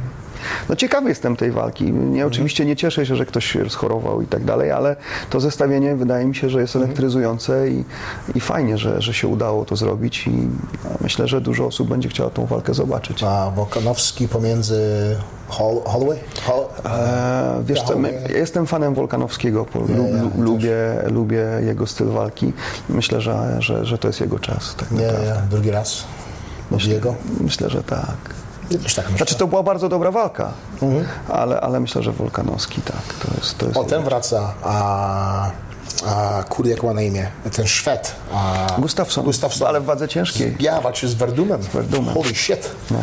[0.69, 1.91] no ciekawy jestem tej walki.
[1.93, 4.95] Nie, oczywiście nie cieszę się, że ktoś się schorował i tak dalej, ale
[5.29, 7.83] to zestawienie wydaje mi się, że jest elektryzujące i,
[8.35, 10.47] i fajnie, że, że się udało to zrobić i
[11.01, 13.23] myślę, że dużo osób będzie chciało tą walkę zobaczyć.
[13.23, 14.79] A Wokanowski pomiędzy
[15.47, 16.19] Hol, Holloway?
[16.45, 20.39] Hol, E, wiesz co, my, ja jestem fanem Wolkanowskiego, ja też.
[20.39, 20.77] lubię,
[21.11, 22.53] lubię jego styl walki.
[22.89, 24.75] Myślę, że, że, że to jest jego czas.
[24.75, 25.41] Tak nie, naprawdę.
[25.41, 26.03] nie, drugi raz.
[26.87, 27.15] Jego?
[27.41, 28.17] Myślę, że tak.
[28.79, 29.17] Też tak myślę.
[29.17, 30.51] Znaczy to była bardzo dobra walka,
[31.29, 33.13] ale, ale myślę, że Wolkanowski tak.
[33.27, 35.51] To jest, to jest O, ten wraca, a
[36.05, 37.27] a, kurde, jak ma na imię?
[37.55, 38.15] Ten Szwed.
[38.33, 39.67] A, Gustafsson, Gustafsson.
[39.67, 40.55] ale w wadze ciężkiej.
[40.59, 41.61] Ja walczy z Verdumem.
[41.61, 42.13] Verdumem.
[42.13, 42.69] Holy shit.
[42.91, 42.97] No.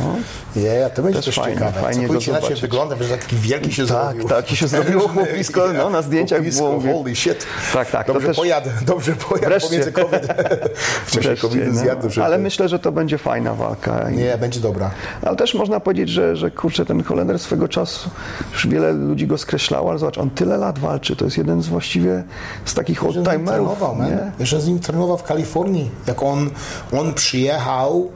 [0.63, 1.81] Yeah, to będzie Też też fajnie, ciekawe.
[1.81, 4.29] fajnie Co go inaczej wygląda, że taki wielki się Tak, zrobił.
[4.29, 6.93] tak, i się zrobiło chłopisko, no, na zdjęciach Chłopisko, było, mówię.
[6.93, 7.47] Holy shit.
[7.73, 9.69] Tak, tak, to Dobrze też- pojadę, dobrze pojadę Wreszcie.
[9.69, 10.27] pomiędzy COVID.
[11.07, 11.81] Wcześniej COVID no.
[11.81, 12.09] zjadł.
[12.23, 14.11] Ale myślę, że to będzie fajna walka.
[14.11, 14.91] Nie, będzie dobra.
[15.23, 18.11] Ale też można powiedzieć, że, że kurczę, ten Holender swego czasu,
[18.53, 21.67] już wiele ludzi go skreślało, ale zobacz, on tyle lat walczy, to jest jeden z
[21.69, 22.23] właściwie
[22.65, 23.47] z takich old-timerów.
[23.47, 24.11] trenował, man.
[24.11, 24.33] nie?
[24.39, 25.91] Jeszcze z nim trenował w Kalifornii.
[26.07, 26.51] Jak on,
[26.93, 28.11] on przyjechał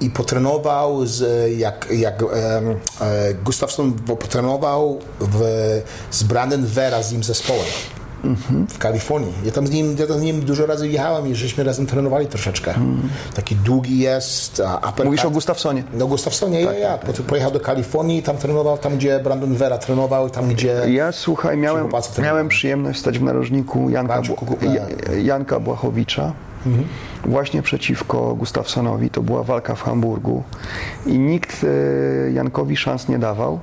[0.00, 2.28] i potrenował z, jak, jak em,
[3.00, 5.42] e, Gustafsson potrenował w,
[6.10, 7.66] z Brandon Vera z nim zespołem.
[8.68, 9.32] W Kalifornii.
[9.44, 12.26] Ja tam, z nim, ja tam z nim dużo razy jechałem i żeśmy razem trenowali
[12.26, 12.74] troszeczkę.
[13.34, 14.62] Taki długi jest.
[14.76, 15.04] Uppercut.
[15.04, 15.84] Mówisz o Gustafsonie.
[15.92, 16.98] No Gustafsonie, ja, ja.
[16.98, 20.82] Potem pojechał do Kalifornii i tam trenował, tam gdzie Brandon Vera trenował, tam gdzie...
[20.88, 21.88] Ja słuchaj, miałem,
[22.22, 24.22] miałem przyjemność stać w narożniku Janka,
[25.22, 26.32] Janka Błachowicza.
[27.24, 29.10] Właśnie przeciwko Gustafsonowi.
[29.10, 30.42] To była walka w Hamburgu
[31.06, 33.60] i nikt e, Jankowi szans nie dawał.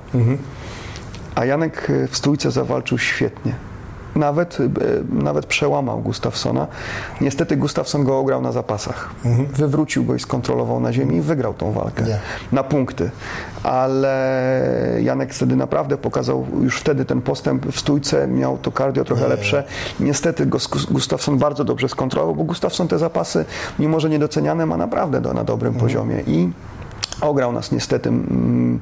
[1.34, 3.54] A Janek e, w stójce zawalczył świetnie.
[4.16, 4.64] Nawet, e,
[5.24, 6.66] nawet przełamał Gustafsona.
[7.20, 9.10] Niestety Gustafson go ograł na zapasach.
[9.52, 12.18] Wywrócił go i skontrolował na ziemi i wygrał tą walkę Nie.
[12.52, 13.10] na punkty.
[13.62, 19.28] Ale Janek wtedy naprawdę pokazał już wtedy ten postęp w stójce, miał to cardio trochę
[19.28, 19.64] lepsze.
[20.00, 23.44] Niestety go Gus- Gustafsson bardzo dobrze skontrolował, bo Gustafsson te zapasy,
[23.78, 26.20] mimo że niedoceniane, ma naprawdę do, na dobrym poziomie.
[26.26, 26.50] I
[27.20, 28.80] Ograł nas niestety, mm,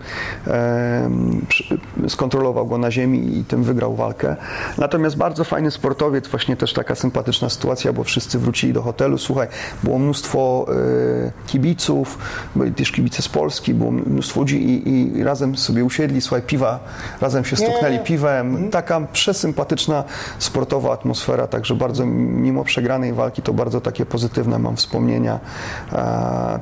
[2.09, 4.37] skontrolował go na ziemi i tym wygrał walkę.
[4.79, 9.19] Natomiast bardzo fajny sportowiec, właśnie też taka sympatyczna sytuacja, bo wszyscy wrócili do hotelu.
[9.19, 9.49] Słuchaj,
[9.83, 12.19] było mnóstwo e, kibiców,
[12.57, 16.81] byli też kibice z Polski, było mnóstwo ludzi i, i razem sobie usiedli, słuchaj, piwa,
[17.21, 18.71] razem się stuknęli piwem.
[18.71, 20.05] Taka przesympatyczna
[20.39, 25.41] sportowa atmosfera, także bardzo mimo przegranej walki to bardzo takie pozytywne mam wspomnienia.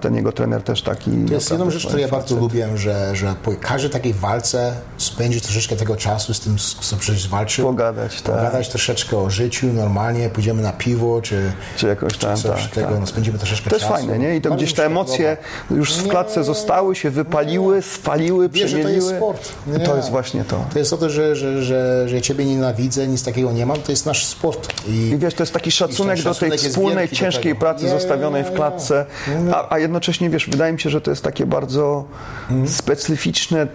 [0.01, 1.11] Ten jego trener też taki.
[1.31, 5.77] Jest jedną rzecz, którą ja bardzo lubię, że, że po każdej takiej walce spędzi troszeczkę
[5.77, 7.67] tego czasu z tym, z co przecież walczył.
[7.67, 8.37] Pogadać, tak.
[8.37, 12.89] Pogadać troszeczkę o życiu normalnie, pójdziemy na piwo, czy, Czy jakoś tam, coś tak, tego,
[12.89, 13.01] tak.
[13.01, 13.97] no, spędzimy troszeczkę To jest czasu.
[13.97, 14.37] fajne, nie?
[14.37, 15.37] I to Bardzo gdzieś te emocje
[15.71, 19.01] już w Nie, klatce zostały, się wypaliły, spaliły, Wiesz, że przemieliły.
[19.01, 19.53] to jest sport.
[19.67, 19.81] Nie.
[19.81, 20.65] To jest właśnie to.
[20.73, 23.77] To jest o to, że, że, że, że ja Ciebie nienawidzę, nic takiego nie mam,
[23.77, 24.69] to jest nasz sport.
[24.89, 28.53] I, I wiesz, to jest taki szacunek do tej szacunek wspólnej, ciężkiej pracy zostawionej w
[28.53, 29.07] klatce,
[29.53, 32.05] a, a jednocześnie, wiesz, wydaje mi się, że to jest takie bardzo
[32.51, 32.69] Mhm.
[32.69, 33.67] specyficzne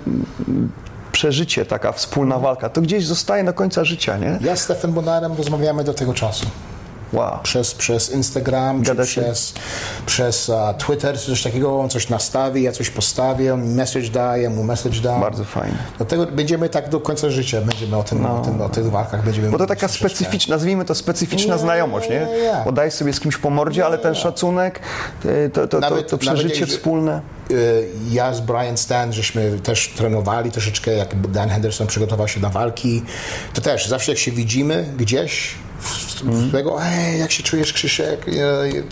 [1.11, 2.69] przeżycie, taka wspólna walka.
[2.69, 4.37] To gdzieś zostaje do końca życia, nie?
[4.41, 6.45] ja z Stefan Bonarem rozmawiamy do tego czasu.
[7.15, 7.39] Wow.
[7.43, 9.53] Przez, przez Instagram, przez,
[10.05, 14.37] przez uh, Twitter, czy coś takiego, on coś nastawi, ja coś postawię, on message da,
[14.37, 15.21] ja mu message dam.
[15.21, 15.77] Bardzo fajnie.
[15.97, 19.49] Dlatego będziemy tak do końca życia, będziemy o, tym, o, tym, o tych walkach będziemy
[19.49, 22.19] Bo to taka specyficzna, nazwijmy to specyficzna znajomość, nie?
[22.19, 22.53] nie.
[22.65, 24.79] Bo dajesz sobie z kimś po mordzie, ale ten szacunek,
[25.25, 27.21] y, to, to, to, Nawet- to przeżycie nawet wspólne.
[27.51, 32.49] Y, Ja z Brian Stan, żeśmy też trenowali troszeczkę, jak Dan Henderson przygotował się na
[32.49, 33.03] walki,
[33.53, 35.55] to też zawsze jak się widzimy gdzieś,
[36.51, 38.25] tego, hej, jak się czujesz Krzysiek,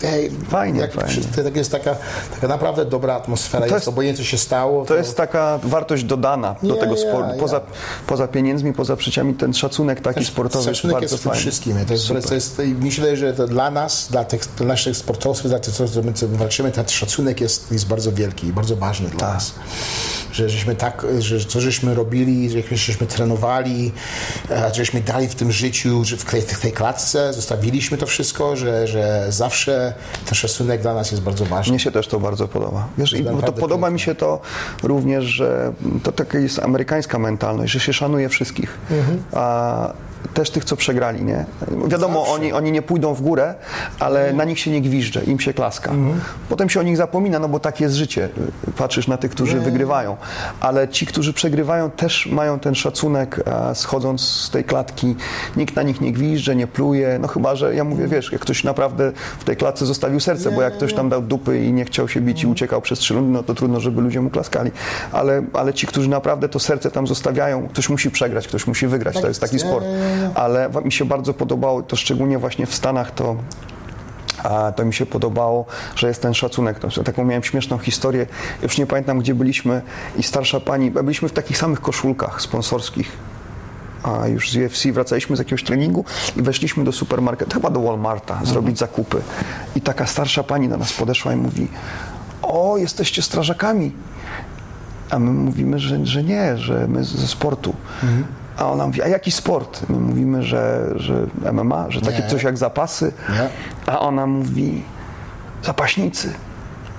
[0.02, 1.10] hej, Fajnie, jak, fajnie.
[1.10, 1.96] wszyscy- To jest taka,
[2.34, 4.84] taka naprawdę dobra atmosfera, jest, jest- obojętnie co się stało.
[4.84, 7.30] To jest taka wartość dodana do tego sportu.
[7.40, 7.60] Poza,
[8.06, 11.40] poza pieniędzmi, poza przyciami, ten szacunek taki sportowy jest Szacunek bardzo jest tym fajny.
[11.40, 11.76] wszystkim.
[11.86, 15.48] To jest, to jest, i myślę, że to dla nas, dla tych dla naszych sportowców,
[15.48, 15.84] dla tych, co
[16.30, 19.34] my walczymy, ten szacunek jest, jest bardzo wielki i bardzo ważny dla Tak.
[19.34, 19.52] nas.
[20.32, 23.92] Że żeśmy tak, że co żeśmy robili, że żeśmy trenowali,
[24.50, 28.86] e, żeśmy dali w tym życiu, że w tej, tej klatce, zostawiliśmy to wszystko, że,
[28.86, 31.72] że zawsze ten szacunek dla nas jest bardzo ważny.
[31.72, 32.88] Mnie się też to bardzo podoba.
[32.98, 34.40] Wiesz, i, bo to podoba mi się to
[34.82, 35.72] również, że
[36.02, 38.78] to taka jest amerykańska mentalność, że się szanuje wszystkich.
[39.32, 39.92] A
[40.34, 41.44] też tych, co przegrali, nie?
[41.86, 42.32] Wiadomo, Zawsze.
[42.34, 43.54] oni, oni nie pójdą w górę,
[44.00, 45.92] ale na nich się nie gwizdże, im się klaska.
[46.48, 48.28] Potem się o nich zapomina, no bo tak jest życie.
[48.76, 50.16] Patrzysz na tych, którzy wygrywają.
[50.60, 55.16] Ale ci, którzy przegrywają, też mają ten szacunek, a schodząc z tej klatki.
[55.56, 57.18] Nikt na nich nie gwizdże, nie pluje.
[57.20, 60.62] No chyba, że ja mówię, wiesz, jak ktoś naprawdę w tej klatce zostawił serce, bo
[60.62, 63.32] jak ktoś tam dał dupy i nie chciał się bić i uciekał przez trzy rundy,
[63.32, 64.70] no to trudno, żeby ludzie mu klaskali.
[65.12, 69.20] Ale, ale ci, którzy naprawdę to serce tam zostawiają, ktoś musi przegrać, ktoś musi wygrać.
[69.20, 69.84] To jest taki sport.
[70.34, 73.36] Ale mi się bardzo podobało, to szczególnie właśnie w Stanach, to
[74.44, 75.66] a to mi się podobało,
[75.96, 76.78] że jest ten szacunek.
[76.78, 78.26] To, taką miałem śmieszną historię.
[78.62, 79.82] Już nie pamiętam, gdzie byliśmy
[80.16, 83.12] i starsza pani, byliśmy w takich samych koszulkach sponsorskich.
[84.02, 86.04] A już z UFC wracaliśmy z jakiegoś treningu
[86.36, 89.22] i weszliśmy do supermarketu, chyba do Walmarta, zrobić zakupy.
[89.76, 91.68] I taka starsza pani do nas podeszła i mówi:
[92.42, 93.92] O, jesteście strażakami.
[95.10, 97.74] A my mówimy, że, że nie, że my ze sportu.
[98.58, 99.82] A ona mówi, a jaki sport?
[99.88, 102.28] My mówimy, że, że MMA, że takie Nie.
[102.28, 103.12] coś jak zapasy.
[103.28, 103.48] Nie.
[103.94, 104.82] A ona mówi,
[105.62, 106.32] zapaśnicy.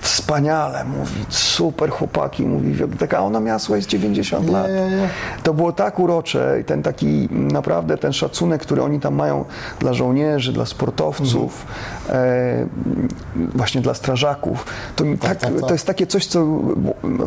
[0.05, 4.67] Wspaniale, mówi, super chłopaki, mówi, taka ona miała słuchaj z 90 Nie, lat.
[4.67, 5.09] nie, nie.
[5.43, 9.45] To było tak urocze i ten taki naprawdę ten szacunek, który oni tam mają
[9.79, 11.65] dla żołnierzy, dla sportowców,
[12.09, 12.67] e,
[13.35, 14.65] właśnie dla strażaków.
[14.95, 15.61] To, mi tak, tak, tak.
[15.61, 16.45] to jest takie coś, co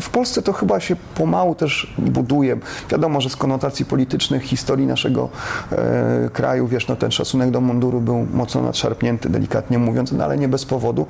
[0.01, 2.57] w Polsce to chyba się pomału też buduje.
[2.91, 5.29] Wiadomo, że z konotacji politycznych historii naszego
[5.73, 10.39] e, kraju, wiesz, no ten szacunek do munduru był mocno nadszarpnięty, delikatnie mówiąc, no ale
[10.39, 11.07] nie bez powodu.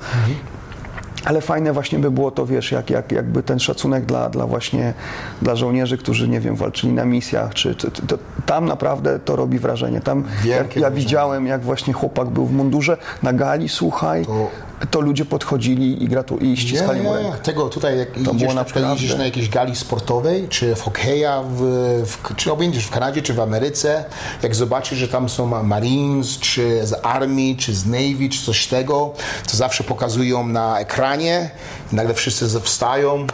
[1.25, 4.93] Ale fajne właśnie by było to, wiesz, jak, jak, jakby ten szacunek dla, dla właśnie
[5.41, 9.59] dla żołnierzy, którzy, nie wiem, walczyli na misjach, czy, czy to, tam naprawdę to robi
[9.59, 10.01] wrażenie.
[10.01, 10.91] Tam Wielkie ja wrażenie.
[10.91, 14.49] widziałem, jak właśnie chłopak był w mundurze, na gali, słuchaj, to,
[14.91, 17.37] To- ludzie podchodzili i, gratu, i ściskali mu rękę.
[17.37, 21.61] tego tutaj, jak idziesz, na przykład naprawdę- na jakiejś gali sportowej, czy w hokeja, w,
[22.05, 24.05] w, czy obędziesz w Kanadzie, czy w Ameryce,
[24.43, 29.13] jak zobaczysz, że tam są Marines, czy z Armii, czy z Navy, czy coś tego,
[29.51, 31.49] to zawsze pokazują na ekranie
[31.93, 33.27] i nagle wszyscy wstają,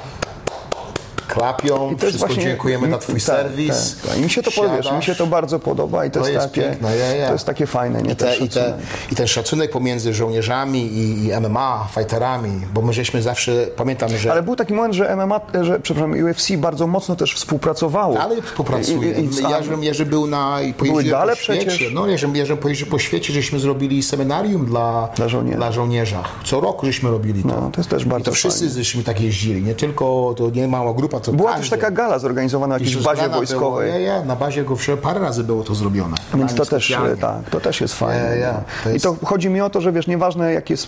[1.28, 3.95] klapią, I to wszystko właśnie- dziękujemy za twój tak, serwis.
[4.01, 4.19] Tak, tak.
[4.19, 6.55] I mi się to podoba, mi się to bardzo podoba i to, To jest, jest
[6.55, 7.28] takie, piękne, ja, ja.
[7.28, 8.11] to jest takie fajne, nie?
[8.11, 8.78] I, te, ten i, te.
[9.11, 14.32] I ten szacunek pomiędzy żołnierzami i, i MMA, fighterami, bo my żeśmy zawsze, pamiętam, że...
[14.32, 18.19] Ale był taki moment, że MMA, że przepraszam, UFC bardzo mocno też współpracowało.
[18.19, 19.11] Ale współpracuje.
[19.11, 21.65] I, i, i, był na i pojeździłem gale po świecie.
[21.65, 21.93] przecież.
[21.93, 25.57] No, ja, żebym pojeździł po świecie, żeśmy zrobili seminarium dla, Dla żołnierzy.
[25.57, 26.23] dla żołnierza.
[26.45, 27.47] Co roku żeśmy robili to.
[27.47, 30.67] No, to jest też I bardzo to wszyscy żeśmy tak jeździli, nie tylko, to nie
[30.67, 31.61] mała grupa, to Była każdy.
[31.61, 33.91] też taka gala zorganizowana w jakiejś bazie wojskowej.
[33.91, 36.16] Było, ja, ja, na bazie go parę razy było to zrobione.
[36.34, 37.18] Więc to też, specjalnie.
[37.18, 38.24] tak, to też jest fajne.
[38.24, 38.63] Ja, ja, no.
[38.84, 40.88] to jest- I to chodzi mi o to, że wiesz, nieważne jaki jest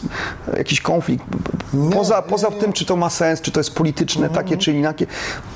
[0.58, 1.26] jakiś konflikt,
[1.94, 2.56] poza, nie, poza nie.
[2.56, 5.06] tym, czy to ma sens, czy to jest polityczne, takie czy inakie,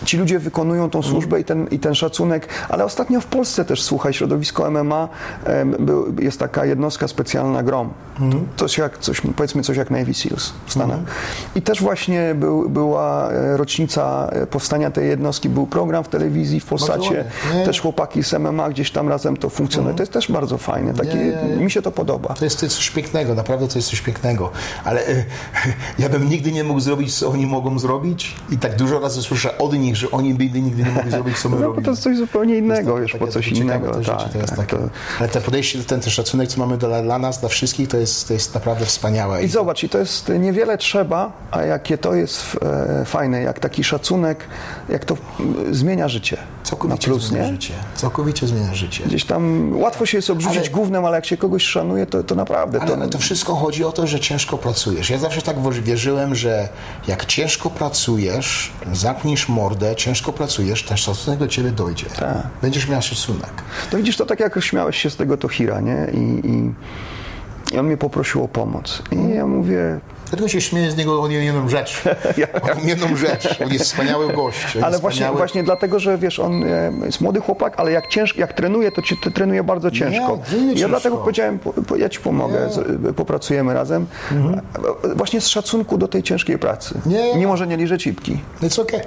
[0.06, 3.82] ci ludzie wykonują tą służbę i, ten, i ten szacunek, ale ostatnio w Polsce też,
[3.84, 5.08] słuchaj, środowisko MMA,
[6.20, 7.90] jest taka jednostka specjalna GROM,
[8.56, 11.00] coś jak, coś, powiedzmy coś jak Navy SEALs w Stanach.
[11.56, 16.60] I też właśnie był, była e, rocznica e, powstania tej jednostki, był program w telewizji
[16.60, 17.26] w Polsacie,
[17.66, 19.96] też chłopaki z MMA gdzieś tam razem to funkcjonuje.
[19.96, 20.94] To jest też bardzo fajne.
[20.94, 21.64] Takie, Nie, nie, nie.
[21.64, 22.34] Mi się to podoba.
[22.34, 24.52] To jest, to jest coś pięknego, naprawdę to jest coś pięknego.
[24.84, 25.24] Ale e,
[26.00, 28.36] ja bym nigdy nie mógł zrobić, co oni mogą zrobić.
[28.52, 31.50] I tak dużo razy słyszę od nich, że oni by nigdy nie mogli zrobić, co
[31.50, 31.86] my No robimy.
[31.86, 33.92] to jest coś zupełnie innego, wiesz, po coś innego.
[33.92, 34.90] te tak, tak, takie, to-
[35.20, 38.28] Ale te podejście, ten, ten szacunek, co mamy dla, dla nas, dla wszystkich, to jest,
[38.28, 39.44] to jest naprawdę wspaniałe.
[39.44, 42.58] I zobacz, i to jest niewiele trzeba, a jakie to jest
[43.02, 44.46] e, fajne, jak taki szacunek,
[44.90, 46.38] jak to mm, zmienia życie.
[46.64, 47.52] Całkowicie plus, zmienia nie?
[47.52, 47.74] życie.
[47.96, 49.04] Całkowicie zmienia życie.
[49.06, 52.36] Gdzieś tam łatwo się jest obrzucić Ale- głównym, ale jak się kogoś szanuje, to, to
[52.36, 55.10] naprawdę Ale to, to wszystko chodzi o to, że ciężko pracujesz.
[55.10, 56.70] Ja zawsze tak wierzyłem, że
[57.08, 62.06] jak ciężko pracujesz, zamkniesz mordę, ciężko pracujesz, ten szacunek do ciebie dojdzie.
[62.06, 62.48] Tak.
[62.62, 63.52] Będziesz miał szacunek.
[63.92, 66.08] To widzisz, to tak jak śmiałeś się z tego Tohira, nie?
[66.14, 66.72] I, i,
[67.76, 69.02] i on mnie poprosił o pomoc.
[69.12, 70.00] I ja mówię,
[70.32, 72.02] Dlatego się śmieję z niego o jedną rzecz.
[72.62, 73.62] O jedną rzecz.
[73.66, 74.76] On jest wspaniały gość.
[74.76, 75.38] Ale jest właśnie, wspaniały.
[75.38, 79.02] właśnie dlatego, że wiesz, on e, jest młody chłopak, ale jak, cięż, jak trenuje, to
[79.02, 80.40] ci to trenuje bardzo ciężko.
[80.52, 80.90] nie ja ciężko.
[80.90, 84.06] dlatego powiedziałem, po, po, ja ci pomogę, z, popracujemy razem.
[84.32, 87.02] E, Właśnie z szacunku do tej ciężkiej pracy.
[87.06, 87.36] Nie.
[87.36, 88.40] Mimo, że nie liże cipki.
[88.62, 89.02] It's okay.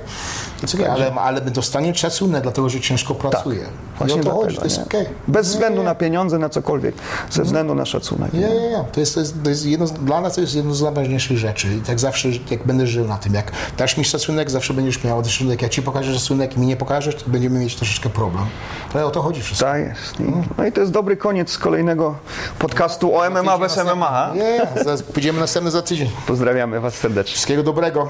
[0.63, 0.91] It's okay.
[0.91, 3.61] Ale, ale dostanie szacunek, dlatego że ciężko pracuje.
[3.61, 4.85] I Właśnie o to chodzi, to jest nie?
[4.85, 5.07] okay.
[5.29, 6.95] Bez Nie, względu nie, na pieniądze, na cokolwiek.
[7.31, 8.33] Ze względu na szacunek.
[8.33, 8.85] Nie, nie, nie.
[8.93, 11.75] To jest, to jest, to jest jedno, dla nas to jest jedno z najważniejszych rzeczy.
[11.75, 15.25] I tak zawsze, jak będę żył na tym, jak dasz mi szacunek, zawsze będziesz miał
[15.25, 15.53] szacunek.
[15.53, 18.45] Jak ja ci pokażę szacunek i mi nie pokażesz, to będziemy mieć troszeczkę problem.
[18.95, 19.67] Ale o to chodzi wszystko.
[19.67, 20.17] Tak jest.
[20.59, 22.15] No i to jest dobry koniec kolejnego
[22.59, 24.33] podcastu o MMA bez MMA.
[24.35, 24.67] Nie,
[25.13, 26.11] pójdziemy następny za tydzień.
[26.27, 27.35] Pozdrawiamy Was serdecznie.
[27.35, 28.09] Wszystkiego dobrego.